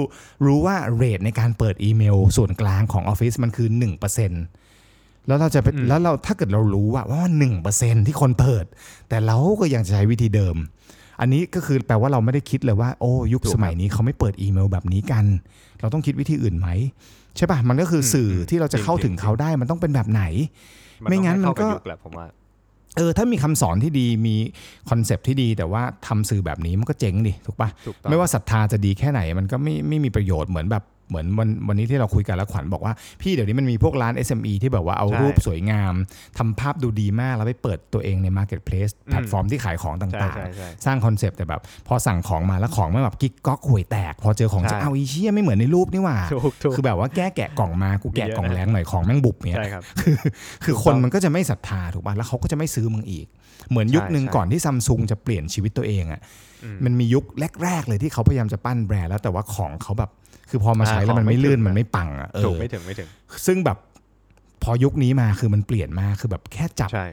[0.46, 4.65] รู้ว่า rate ในการเปิดอีเมลส่วนกลางของออฟฟิศมันคือ1%
[5.26, 8.64] แล้วเราจะไปแล้วเราถ้าเกิดเรารู้ว่าว่าหนึ่งเปอร์เซ็นที่คนเปิด
[9.08, 10.56] แต่เราก็ยังจะใช้วิธีเดิม
[11.20, 15.24] อันนี้ก็คือแปลว่าเราไม่ได้คิดเลยว่า โอ้ยุคถูกสมัยนี้เขาไม่เปิดอีเมลแบบนี้กัน
[15.80, 16.68] เราต้องคิดวิธีอื่นไหม
[17.36, 20.22] ใช่ป่ะมันก็คืออมสื่ออมที่เราจะจริงเข้าถึงจริงเขาได้มันต้องเป็นแบบไหน
[21.10, 22.26] ไม่งั้นมันก็ต้องให้เข้าบยุคแหละผมว่า
[22.96, 24.36] เออถ้ามีคำสอนที่ดีมี
[24.90, 32.92] คอนเซปต์ที่ดี แต่ว่าทำสื่อแบบนี้มันก็เจ๊งดิถูกป่ะถูกต้องไม่ว่าศรัทธาจะดีแค่ไหนมันก็ไม่ไม่มีประโยชน์เหมือนแบบ เหมือนวันวันนี้ที่เราคุยกันแล้วขวัญบอกว่า
[33.22, 35.94] พี่เดี๋ยวนี้มันมีพวกร้าน SME ที่แบบว่าเอาใช่รูปสวยงาม
[36.38, 49.82] ทำภาพดูดีมาก แล้วไปเปิดตัวเองใน Marketplace แพลตฟอร์มที่ขายของใช่ต่างใช่ใช่ๆสร้างคอนเซปต์แต่แบบ พอสั่งของมาแล้วของไม่แบบกิ๊กก๊อกห่วยแตก พอเจอของใช่จะเอาอีเชี่ยไม่เหมือนในรูปนี่หว่าถูกถูกคือแบบว่าแก้แกะกล่องมากูแกะมีเยอะกล่องนะแรงหน่อยของแม่งบุบเนี่ยใช่ครับ
[50.64, 53.26] คือคนมันก็จะไม่ศรัทธาถูกป่ะแล้วเขาก็จะไม่ซื้อมึงอีก
[53.70, 56.20] เหมือนยุคหนึ่งใช่ก่อนที่ซัมซุงจะเปลี่ยนชีวิตตัวเองอะ
[56.64, 57.24] อืมมันมียุค
[57.62, 60.10] แรก ๆ เลยที่เขาพยายามจะปั้นแบรนด์แล้วแต่ว่าของเขาแบบ
[60.50, 63.08] คือพอมาใช้อ่าแล้วมันของไม่ไม่ลื่นถึงมันไม่ปังอะเอถูกอไม่ถึงไม่ถึง
[63.46, 63.78] ซึ่งแบบ
[64.62, 67.06] พอยุคนี้มาคือมันเปลี่ยนมาคือแบบแค่จับใช่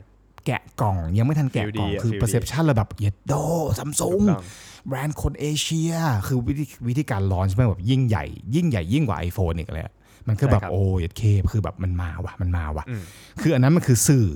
[0.45, 3.33] แกะกล่องยังไม่ทันแกะกล่อง Feel ดีอะคือ Feel ดี perception ระแบบเยดโด
[3.79, 4.43] ซัมซุถูงกต้อง
[4.87, 5.91] แบรนด์คนเอเชีย
[6.27, 9.93] คือวิธีวิธีการลอนช์มันแบบยิ่งใหญ่ ยิ่งใหญ่ยิ่งกว่า iPhone อีกเลยอะ
[10.27, 13.03] มันก็แบบใช่ครับโอ้ยเคคือแบบมันมาว่ะมันมาว่ะอืม
[13.41, 14.27] คืออันนั้นมันคือสื่อ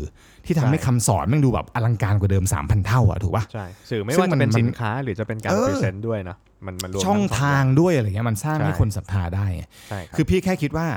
[0.46, 10.88] ที่ทำให้ใช่คำสอนมันดูแบบอลังการกว่าเดิม 3,000 เท่าอะถูกป่ะใช่สื่อไม่ซึ่งว่าจะเป็นมันสินค้าหรือจะเป็นการเออ present ด้วยเนอะ มันมันรวมช่องทั้สทางย่ด้วยอะไรเงี้ยมันสร้างใช่ให้คนศรัทธาได้ไงใช่ครับคือพี่แค่คิดว่า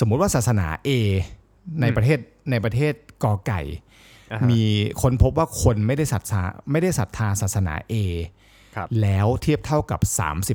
[0.00, 0.90] สมมุติว่าศาสนา A
[1.80, 2.18] ในอืมประเทศ
[2.50, 3.60] ในประเทศกอไก่
[4.32, 4.62] อ่าฮะมี
[5.02, 7.94] คนพบว่าคนไม่ได้ศรัทธาไม่ได้ศรัทธาศาสนา A
[8.76, 10.00] ครับแล้วเทียบเท่ากับ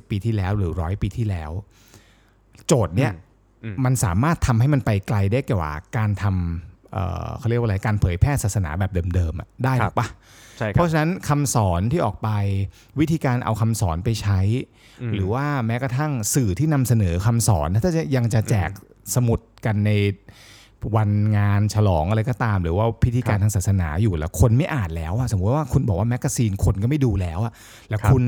[0.03, 1.51] 30 ปีที่แล้วหรือร้อยปีที่แล้ว
[2.67, 3.11] โจทย์เนี้ย
[3.63, 10.07] อืมมันสามารถทำให้มันไปไกลได้กว่าการทำ เอ่อเขาเรียกว่าอะไรการเผยแพร่ศาสนาแบบเดิมๆอะได้หครรัอบกปะ
[10.57, 12.29] ใช่คเพรับราะฉะนั้นคำสอนที่ออกไป
[12.99, 14.39] วิธีการเอาคำสอนไปใช้
[15.09, 18.69] มหรือว่าแม้กระทั่งสื่อที่นำเสนอคำสอน ถ้าจะยังจะแจก
[19.15, 19.91] สมุดกันใน
[20.95, 27.53] วันงานฉลองอะไรก็ตาม หรือว่าพิธีการครับทางศาสนาอยู่แล้วคนไม่อ่านแล้วอะสมมติว่าคุณบอกว่าแมกกาซีนคนก็ไม่ดูแล้วอะ
[27.89, 28.23] แล้วครับคุณ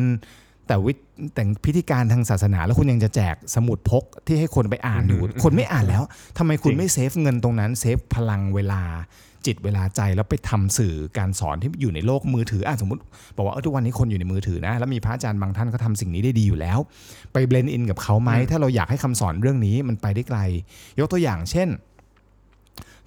[0.71, 0.93] แต่วิ
[1.35, 6.03] แต่งพิธีการทางศาสนาแล้วคุณยังจะแจกสมุดพกที่ให้คนไปอ่านอยู่ คนไม่อ่านแล้ว
[6.37, 8.81] ทำไมคุณถึงไม่ save เงินตรงนั้น save พลังเวลา
[9.45, 13.01] จิตเวลาใจแล้วไปทำสื่อการสอนที่อยู่ในโลกมือถืออะสมมติ
[13.35, 16.79] บอกว่าเออทุกวันนี้คนอยู่ในมือถือนะแล้วมีพระอาจารย์บางท่านเขาทำสิ่งนี้ได้ดีอยู่แล้ว
[17.33, 20.39] ไป blend in กับเขาไหมอืมถ้าเราอยากให้คำสอนเรื่องนี้มันไปได้ไกล
[20.99, 21.69] ยกตัวอย่างเช่น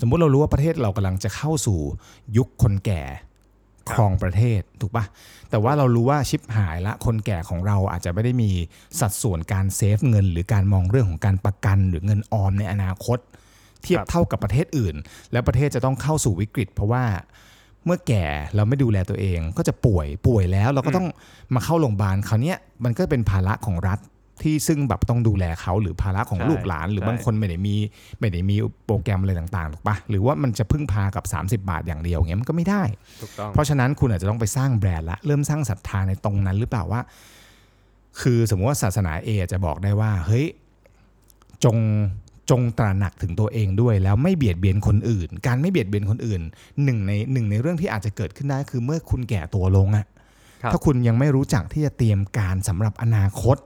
[0.01, 1.79] สมมุติเรารู้ว่าประเทศเรากำลังจะเข้าสู่
[2.37, 3.03] ยุคคนแก่
[3.91, 5.05] ครองประเทศถูกปะ
[5.51, 8.51] แต่ว่าเรารู้ว่าชิปหายละคนแก่ของเราอาจจะไม่ได้มี
[9.01, 13.19] สัดส่วนการเซฟเงิน หรือการมองเรื่องของการประกันหรือเงินออมในอนาคต
[13.83, 14.95] เทียบครับเท่ากับประเทศอื่น
[15.33, 17.05] แล้วประเทศจะต้องเข้าสู่วิกฤต เพราะว่า
[17.85, 21.07] เมื่อแก่เราไม่ดูแลตัวเองก็จะป่วยป่วยแล้ว เราก็ต้อง
[21.55, 23.99] มาเข้าโรงพยาบาลคราวเนี้ยมันก็เป็นภาระของรัฐ
[24.43, 27.77] ที่ซึ่งแบบต้องดูแลเขาหรือภาระของใช่ลูกหลาน หรือใช่บางคนไม่ได้มี
[28.21, 32.83] ไม่ได้มีโปรแกรมอะไรต่างๆถูกปะหรือว่ามันจะพึ่งพากับ 30 บาทอย่างเดียวอย่างเงี้ยมันก็ไม่ได้
[33.23, 37.01] ถูกต้องเพราะฉะนั้นคุณอาจจะต้องไปสร้างแบรนด์ละเริ่มสร้างศรัทธาในตรงนั้นหรือเปล่าว่า
[38.21, 40.47] คือสมมติว่าศาสนาเอจะบอกได้ว่า เฮ้ย
[41.65, 41.77] จง
[42.51, 46.43] จงตระหนักถึงตัวเองด้วย แล้วไม่เบียดเบียนคนอื่น การไม่เบียดเบียนคนอื่น
[46.85, 50.07] หนึ่งในหนึ่งในเรื่องที่อาจจะเกิดขึ้นได้คือเมื่อคุณแก่ตัวลงอะ
[50.63, 53.57] ครับถ้าคุณยังไม่รู้จักที่จะเตรียมการสำหรับอนาคต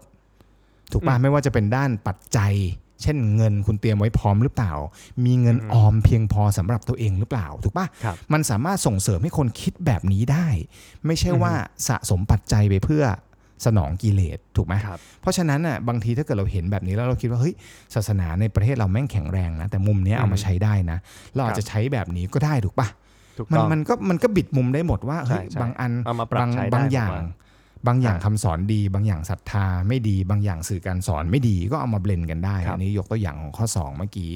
[0.93, 2.55] ถูกป่ะอืมไม่ว่าจะเป็นด้านปัจจัย
[3.03, 4.73] เช่นเงินคุณเตรียมไว้พร้อมหรือเปล่า
[5.25, 10.47] มีเงินอืมออมเพียงพอสำหรับตัวเองหรือเปล่า ถูกป่ะครับมันสามารถส่งเสริมให้คนคิดแบบนี้ได้
[11.07, 11.53] ไม่ใช่ว่า
[11.89, 13.05] สะสมปัจจัยไปเพื่อ
[13.67, 17.55] สนองกิเลสถูกไหมครับเพราะฉะนั้นอะบางทีถ้าเกิดเราเห็นแบบนี้แล้วเราคิดว่าเฮ้ย
[17.95, 20.99] ศาสนาในประเทศเราแม่งแข็งแรงนะ แต่มุมเนี้ยเอามาอืมใช้ได้นะ
[21.35, 22.89] เราอาจครับจะใช้แบบนี้ก็ได้ถูกปะ
[23.39, 27.48] ถูกมันต้องมันก็มันก็บิดมุมได้หมดว่าเฮ้ยใช่ใช่บางอันเอามาปรับบางใช้ได้บางอย่างผมว่า
[27.87, 34.31] บางอย่างใช่คำสอนดี บางอย่างศรัทธาไม่ดี บางอย่างสื่อการสอนไม่ดีก็เอามาเบลนกันได้ครับอันนี้ยกตัวอย่างของข้อสองเมื่อกี้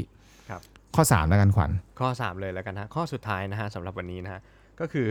[0.51, 0.61] ครับ
[0.95, 4.41] ข้อสามแล้วกันขวัญข้อ 3 เลยแล้วกันฮะข้อสุดท้ายนะฮะสำหรับวันนี้นะฮะ
[4.81, 5.07] ก็คือ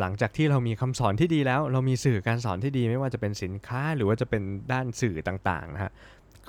[0.00, 5.92] หลังจากที่เรามีคำสอนที่ดีแล้ว เรามีสื่อการสอนที่ดีไม่ว่าจะเป็นสินค้าหรือว่าจะเป็นด้านสื่อต่างๆนะฮะ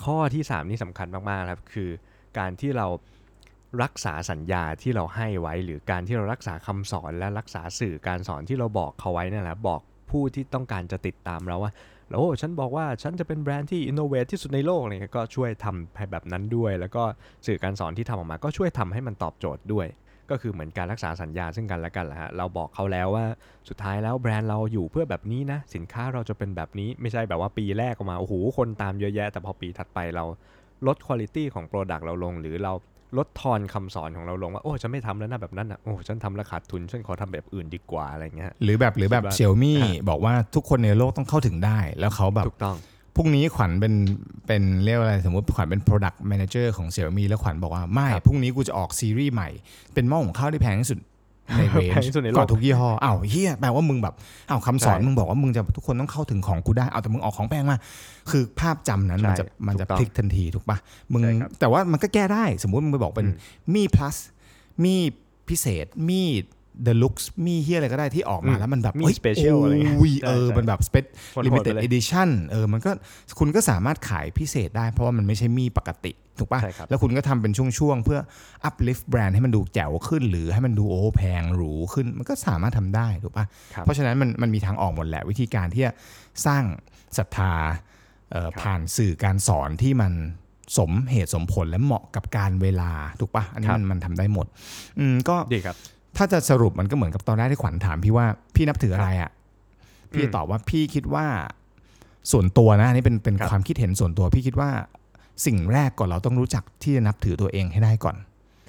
[0.04, 1.90] ข้อที่ 3 นี่สำคัญมากๆครับคือ
[2.40, 2.88] การที่เรา
[3.84, 11.72] รักษาสัญญาที่เราให้ไว้ หรือการที่เรารักษาคำสอนและรักษาสื่อการสอนที่เราบอกเขาไว้นั่นแหละบอก ผู้ที่ต้องการจะติดตามเราว่า
[12.10, 17.04] แล้วโอ้ฉันบอกว่าฉันจะเป็นแบรนด์ที่อินโนเวทที่สุดในโลกเนี่ยก็ช่วยทำให้แบบนั้นด้วย แล้วก็
[17.46, 19.88] สื่อการสอนที่ทำออกมาก็ช่วยทำให้มันตอบโจทย์ด้วย
[20.30, 23.26] ก็คือเหมือนการรักษาสัญญาซึ่งกันและกันแหละฮะเราบอกเขาแล้วว่า
[23.70, 30.26] สุดท้ายแล้วแบรนด์เราอยู่เพื่อแบบนี้นะ สินค้าเราจะเป็นแบบนี้ไม่ใช่แบบว่าปีแรกออกมาโอ้โหคนตามเยอะแยะ แต่พอปีถัดไปเรา
[30.88, 32.74] ลดคุณภาพของ Product เราลง หรือเรา
[33.18, 42.78] ลดทอนคำสอนของเราลงว่า โอ้ฉันไม่ทำแล้วนะแบบนั้นอะโอ้ฉันทำแล้วขาดทุนฉันขอทำแบบอื่นดีกว่าอะไรเงี้ยฮะหรือแบบหรือแบบคิดว่าเซี่ยมี่ฮะบอกว่าทุกคนในโลกต้องเข้าถึงได้ แล้วเขาแบบถูกต้อง
[43.16, 43.94] พรุ่งนี้ขวัญเป็น
[44.48, 49.50] เป็นเรียกว่าอะไรสมมติขวัญเป็น Product Manager ของ Xiaomi แล้วขวัญบอกว่าไม่ครับพรุ่งนี้กูจะออกซีรีส์ใหม่
[49.94, 51.00] เป็นหม้อหุงข้าวที่แพงที่สุด
[51.56, 54.16] ในเรนแพงที่สุดในโลกก่อนทุกยี่ห้ออ้าวเฮียแปลว่ามึงแบบ
[54.50, 57.78] อ้าวคำสอนใช่มึงบอกว่ามึงจะทุกคนต้องเข้าถึงของกูได้เอาแต่มึงออกของแพงมา
[58.30, 60.78] คือภาพจำนั้นมันจะใช่มันจะถูกต้องพลิกทันทีถูกปะ
[61.14, 63.36] มึงใช่ครับแต่ว่ามันก็แก้ได้ สมมุติมึงไปบอกเป็นอืม
[63.76, 64.16] มี plus
[64.86, 64.96] มี
[65.50, 66.22] พิเศษมี
[66.86, 72.92] The Looks มีเฮียอะไรก็ได้ที่ออกมาอืมแล้วมันแบบมีฮ้ย special อะไรเงี้ยโยใช่เออใช่มันแบบ spe โหดๆ limited ไปเลย edition เออมันก็
[73.40, 78.20] คุณก็สามารถขายพิเศษได้ เพราะว่ามันไม่ใช่มีปกติถูกใช่ปะ่ะครับแล้วคุณก็ทำเป็นช่วงๆ เพื่อ
[78.70, 85.92] uplift แบรนด์ให้มันดูแจ๋วขึ้น หรือให้มันดูโอ้แพงหรูขึ้น มันก็สามารถทำได้ถูกปะครับเพราะฉะนั้นมันมันมีทางออกหมดแหละวิธีการที่จะ
[86.46, 86.64] สร้าง
[87.18, 87.54] ศรัทธา
[88.32, 90.14] เอ่อครับผ่านสื่อการสอนที่มัน
[90.78, 94.46] สมเหตุสมผลและเหมาะกับการเวลาถูกปะอันนี้ครับมันมันทำได้หมด
[95.00, 95.76] อืมก็ดีครับ
[96.18, 98.26] ถ้าจะสรุปมันก็เหมือนกับตอนแรกที่ขวัญถามพี่ว่า
[98.56, 99.32] พี่นับถืออะไรอะ่ะ
[100.14, 101.26] พี่อืมตอบว่าพี่คิดว่า
[102.32, 104.70] ส่วนตัวนะอันนี่เป็นเป็นครับความคิดเห็นส่วนตัว พี่คิดว่า
[105.46, 108.16] สิ่งแรกก่อนเราต้องรู้จักที่จะนับถือตัวเองให้ได้ก่อน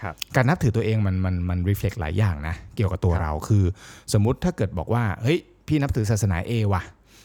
[0.02, 3.64] ครับการนับถือตัวเองมันมันมันรีเฟล็กหลายอย่างนะเกี่ยวกับตัวครับเราคือ
[4.12, 6.82] สมมุติถ้าเกิดบอกว่าเฮ้ยพี่นับถือศาสนา A ว่ะ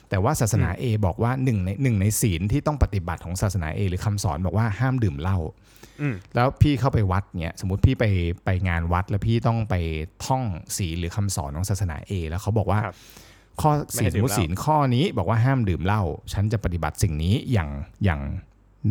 [0.10, 5.73] แต่ว่าศาสนา A บอกว่าหนึ่งในหนึ่งในศีลที่ต้องปฏิบัติของศาสนา A หรือคำสอนบอกว่าห้ามดื่มเหล้าอืม
[6.36, 8.06] แล้วพี่เข้าไปวัดเนี่ยสมมติพี่ไป
[8.46, 9.76] ไปงานวัดแล้วพี่ต้องไป
[10.26, 10.44] ท่อง
[10.78, 12.96] ศีลหรือคำสอนของศาสนา A แล้วเขาบอกว่าครับ
[13.62, 16.02] ข้อไม่ให้ศีลสมมติดื่มเหล้าศีลข้อนี้บอกว่าห้ามดื่มเหล้า
[16.34, 17.70] ฉันจะปฏิบัติสิ่งนี้อย่าง
[18.04, 18.20] อย่าง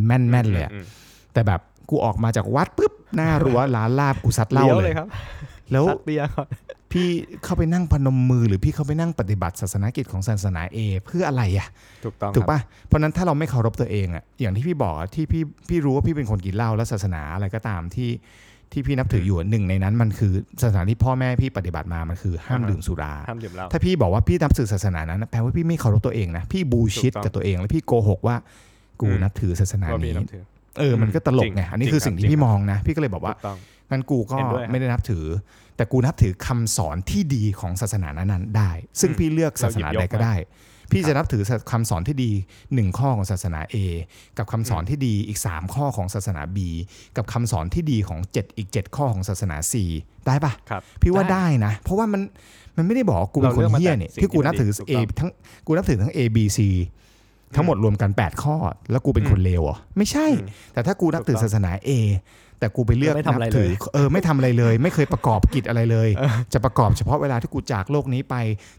[0.05, 0.85] แม่นแม่นเลยอะอืม
[1.33, 5.07] แต่แบบกูออกมาจากวัดปุ๊บหน้ารั้วร้านลาบกูซัดเหล้าเลี้ยวเลเลยยครับ
[5.71, 6.47] แล้วซัดเบียร์ก่อน
[6.93, 7.09] พี่
[7.43, 11.67] เข้าไปนั่งพนมมือ หรือพี่เข้าไปนั่งปฏิบัติศาสนกิจของศาสนา A เพื่ออะไรอะ
[12.05, 18.11] ถูกต้องถูกครับปะเพราะฉะนั้นถ้าเราไม่เคารพตัวเองอะอย่างที่พี่บอกอะที่พี่พี่รู้ว่าพี่เป็นคนกินเหล้าและศาสนาอะไรก็ตามที่
[18.71, 28.35] ที่พี่นับถืออยู่อะหนึ่งในนั้นมันคือศาสนาที่พ่อแม่พี่ปฏิบัติมามันคือห้ามอ่าฮะดื่มสุราห้ามดื่มเหล้าถ้าพี่บอกว่าพี่นับถือศาสนานั้นนะแปลว่าพี่ไม่เคารพตัวเองนะพี่บูชิดถูกต้องกับตัวเองแล้วพี่โกหกว่า
[29.01, 30.43] กูอืมนับถือศาสนาว่าพี่นี้นับถือ
[30.79, 33.57] เออมันก็ตลกไงจริงอันนี้คือจริงสิ่งครับที่พี่จริงมองนะ พี่ก็เลยบอกว่าถูกต้อง
[33.91, 35.25] งั้นกูก็เห็นด้วยครับไม่ได้นับถือ
[35.75, 40.35] แต่กูนับถือคำสอนที่ดีของศาสนานั้นๆได้ ซึ่งอืมพี่เลือกศาสนาเราหยิบยกใดก็ได้
[40.91, 42.31] พี่ครับจะนับถือคำสอนที่ดี
[42.73, 43.75] หนึ่งข้อของศาสนา A
[44.37, 46.57] กับคำสอนที่ดีอีก 3 ข้อของศาสนา B
[47.17, 49.73] กับคำสอนที่ดีของ 7 อีก 7 ข้อของศาสนา C
[50.27, 52.21] ได้ปะครับพี่ว่าได้ได้นะ เพราะว่ามัน
[52.77, 55.29] มันไม่ได้บอกว่ากูเป็นคนเราเลือกมาเฮี้ยแต่เนี่ยสิ่งที่กูนับถือที่ดี A ถูกต้องทั้ง
[55.65, 56.59] กูนับถือทั้ง A B C
[57.55, 58.55] ทั้งหมดรวมกัน 8 ข้อ
[58.91, 61.89] แล้วกูเป็นคนเลวเหรอไม่ใช่อืมแต่ถ้ากูนับถือถูกต้องศาสนา A
[62.63, 66.09] แต่กูไปเลือกไม่ทำอะไรนับถืเลยเออไม่ทำอะไรเลย ไม่เคยประกอบกิจอะไรเลย
[66.53, 68.35] จะประกอบเฉพาะเวลาที่กูจากโลกนี้ไป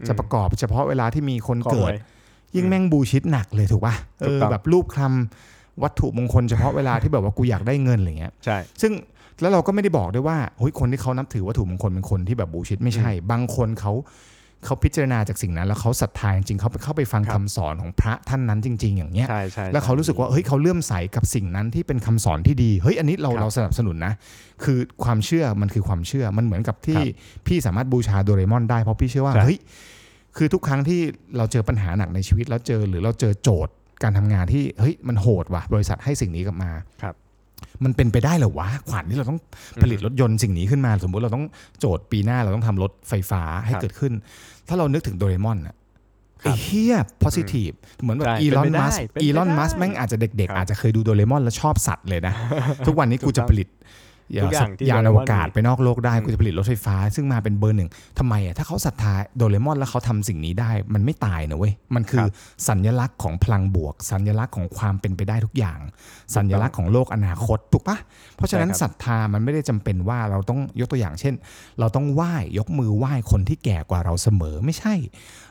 [0.07, 1.95] จะประกอบเฉพาะเวลาที่มีคนขอเกิหวดย
[2.55, 8.91] ยิ่งแม่งบูชิดหนักเลยถูกป่ะเอถูกอต้องแบบรูปคำวัตถุมงคลเฉพาะเวลาที่แบบว่ากูอยากได้เงินอะไรเงี้ยใช่ซึ่ง
[9.41, 13.93] แล้วเราก็ไม่ได้บอกด้วยว่าเฮ้ยคนที่เขานับถือวัตถุมงคลเป็นคนที่แบบบูชิดไม่ใช่ บางคนเขา
[14.65, 24.13] เขาพิจารณาจากสิ่งนั้น แล้วเขาศรัทธาจริงๆเขาไปเข้าไปฟังครัคำบสอนของพระท่านนั้นจริง ๆ อย่างเงี้ยใช่ใช่แล้วเขารู้สึกว่าเฮ้ยเขาเลื่อมใสกับสิ่งนั้นที่เป็นคำสอนที่ดีเฮ้ยอันนี้เราครับเราสนับสนุนนะ
[24.63, 27.03] คือความเชื่อมันคือความเชื่อมันเหมือนกับที่ครั
[27.43, 29.59] บพี่สามารถบูชาโดเรมอนได้เพราะพี่เชื่อว่าใช่เฮ้ย
[30.37, 30.99] คือทุกครั้งที่
[31.37, 33.73] เราเจอปัญหาหนักในชีวิตแล้วเจอหรือเราเจอโจทย์
[34.03, 37.15] การทำงานที่เฮ้ยมันโหดว่ะบริษัทให้สิ่งนี้กลับมาครับ
[37.83, 39.39] มันเป็นไปได้เหรอวะขวัญที่เราต้อง
[39.81, 41.45] ผลิตรถยนต์สิ่งนี้ขึ้นมา สมมุติเราต้อง
[41.79, 44.13] โจทย์ปีหน้าเราต้องทำรถไฟฟ้าให้ครับเกิดขึ้น
[44.67, 45.75] ถ้าเรานึกถึงโดเรมอนอะ
[46.43, 52.33] ครัไอ้บเฮีย positive เหมือนแบบใช่อีลอนเป็นไปได้มัสเป็นไปอีลอนได้มัสแม่งอาจจะเด็กครับๆอาจจะเคยดูโดเรมอนแล้วชอบสัตว์เลยนะ
[52.87, 53.73] ทุกวันนี้กูจะผลิตทุกอ
[54.35, 62.25] ย่างที่ยานโดอเรวมอนกาศมีไปนอกโลกได้อืมกูจะผลิตรถไฟฟ้า ซึ่งมาเป็นเบอร์หนึ่งทำไมอะถ้าเขาศรัทธาโดเรมอนแล้วเขาทำสิ่งนี้ได้ มันไม่ตายนะเว้ยมันคือ
[62.69, 65.79] สัญลักษณ์ของพลังบวก สัญลักษณ์ของความเป็นไปได้ทุกอย่าง
[66.35, 67.97] สัญลักษณ์ของโลกอนาคตถูกปะ
[68.35, 71.33] เพราะฉะนั้นใช่ครับศรัทธามันไม่ได้จำเป็นว่าเราต้องยกตัวอย่างเช่น
[71.79, 74.93] เราต้องไหว้ยกมือไหว้คนที่แก่กว่าเราเสมอไม่ใช่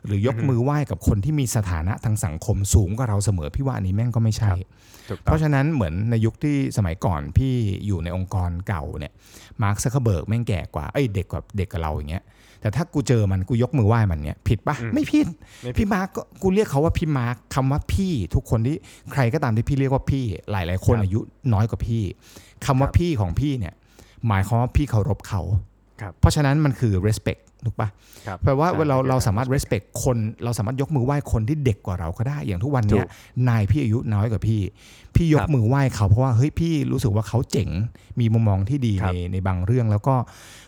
[0.06, 4.68] หรือยกอือฮึมือไหว้กับคนที่มีสถานะทางสังคมสูงกว่าเราเสมอพี่ว่าอันนี้แม่งก็ไม่ใช่ถูก
[5.24, 7.54] เพต้องราะฉะนั้นเหมือนในยุคที่สมัยก่อนพี่
[7.86, 9.12] อยู่ในองค์กรเก่าเนี่ย
[9.62, 12.24] Mark Zuckerberg แม่งแก่กว่าเอ้ยเด็กกว่าเด็กกว่าเราอย่างเงี้ย
[12.60, 15.26] แต่ถ้ากูเจอมันกูยกมือไหว้มันเนี่ยผิดปะอืมไม่ผิด
[15.62, 18.76] ไม่ผิดพี่มาร์กก็กูเรียกเขาว่าพี่มาร์คคำว่าพี่ทุกคนที่
[19.12, 21.20] ใครก็ตามที่พี่เรียกว่าพี่หลาย ๆ คนครับอายุ
[21.52, 22.02] น้อยกว่าพี่
[22.66, 23.74] คำว่าครับพี่ของพี่เนี่ย
[24.28, 25.42] หมายความว่าพี่เคารพเขา
[26.00, 27.88] ครับเพราะฉะนั้นมันคือ respect ถูกปะ
[28.26, 33.10] ครับแปลว่าใช่เราคือเราการสามารถ respect คนเราสามารถยกมือไหว้คนที่เด็กกว่าเราก็ได้ อย่างทุกวันเนี้ยถูก
[33.48, 34.60] นายพี่อายุน้อยกว่าพี่
[35.16, 37.68] พี่ยกครับมือไหว้เขาเพราะว่าเฮ้ยพี่รู้สึกว่าเขาเจ๋ง
[38.20, 40.14] มีมุมมองที่ดีครัในบในบางเรื่องแล้วก็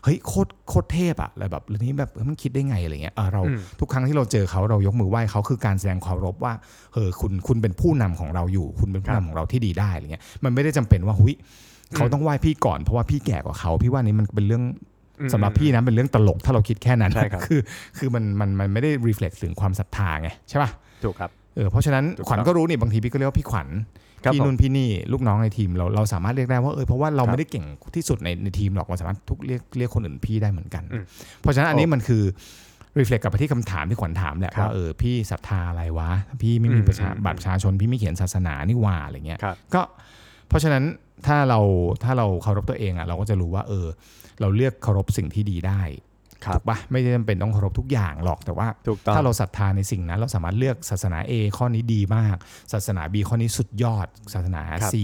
[0.05, 6.53] เฮ้ยโคตรโคตรเทพอะอะไรแบบเรื่องนี้แบบเฮ้ยมันคิดได้ไงอะไรเงี้ยเออเราอืมทุกครั้งที่เราเจอเขาเรายกมือไหว้เขาคือการแสดงความเคารพว่า
[6.95, 11.35] เออคุณคุณเป็นผู้นำของเราอยู่ คุณเป็นผู้ครันำบของเราที่ดีได้อะไรเงี้ยมันไม่ได้จำเป็นว่าหุย
[11.95, 14.96] เขาอืมต้องไหว้พี่ก่อนเพราะว่าพี่แก่กว่าเขา พี่ว่านี่มันเป็นเรื่องอืม
[15.33, 17.61] สำหรับพี่นะเป็นเรื่องตลกถ้าเราคิดแค่นั้นใช่ครับคือ
[17.99, 20.71] คือมันมันมันไม่ได้ reflect ถึงความศรัทธาไงใช่ป่ะ
[21.05, 23.69] ถูกครับเออเพราะฉะนั้นถูกขวัญครับก็รู้นี่บางทีพี่ก็เรียกว่าพี่ขวัญ
[24.25, 27.65] ครับพี่ผมนุ่นพี่นี่ลูกน้องในทีมเราเราสามารถเรียกได้ว่าเออเพราะว่าเราครับไม่ได้เก่ง
[27.97, 31.05] ที่สุดในในทีมหรอกเราสามารถทุกเรียกเรียกคนอื่นพี่ได้เหมือนกันอืม
[31.41, 32.23] เพราะฉะนั้นอันนี้โอ้มันคือ
[32.99, 36.11] reflect กลับไปที่คำถามที่ขวัญถามแหละครับว่าเออพี่ศรัทธาอะไรวะ
[36.43, 39.83] พี่ไม่มีอืมประชาอืมบัตรประชาชนพี่ไม่เขียนศาสนานี่หว่าอะไรเงี้ยครับก็
[40.49, 40.85] เพราะฉะนั้น
[41.27, 41.61] ถ้าเรา
[42.05, 43.87] ถ้าเราเคารพตัวเองอะเราก็จะรู้ว่าเออ
[44.41, 45.83] เราเลือกเคารพสิ่งที่ดีได้
[46.45, 52.37] ครับถูกปะไม่ได้จำเป็นต้องเคารพทุกอย่างหรอกแต่ว่าถูกต้องถ้าเราศรัทธาในสิ่งนั้น เราสามารถเลือกศาสนา A ข้อนี้ดีมาก
[52.73, 54.97] ศาสนา B ข้อนี้สุดยอด ศาสนาครับ C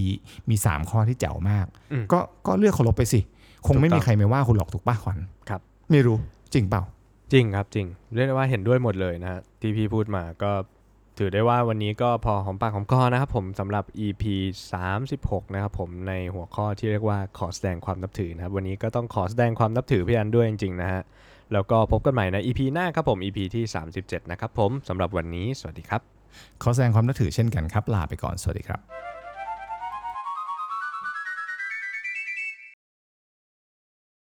[0.50, 3.20] มี 3 ข้อที่แจ๋วมากอืมก็ก็เลือกเคารพไปสิ
[3.66, 6.16] คงไม่ถูกต้มีองใครไม่ว่าคุณหรอกถูกปะขวัญครับ ไม่รู้
[6.54, 6.82] จริงเปล่า
[7.32, 10.50] จริงครับจริง เรียกได้ว่าเห็นด้วยหมดเลยนะฮะที่พี่พูดมาก็
[11.18, 14.24] ถือได้ว่าวันนี้ก็พอหอมปากหอมคอนะครับผมสำหรับ EP
[14.92, 21.02] 36 นะครับผมในหัวข้อที่เรียกว่าขอแสดงความนับถือนะครับวันนี้ก็ต้องขอแสดงความนับถือพี่อันด้วยจริงๆนะฮะ
[21.52, 23.64] แล้วก็พบกันใหม่ใน EP หน้าครับผม EP ที่
[23.98, 26.00] 37 นะครับผมสำหรับวันนี้สวัสดีครับ
[26.62, 29.11] ขอแสดงความนับถือเช่นกันครับลาไปก่อนสวัสดีครับ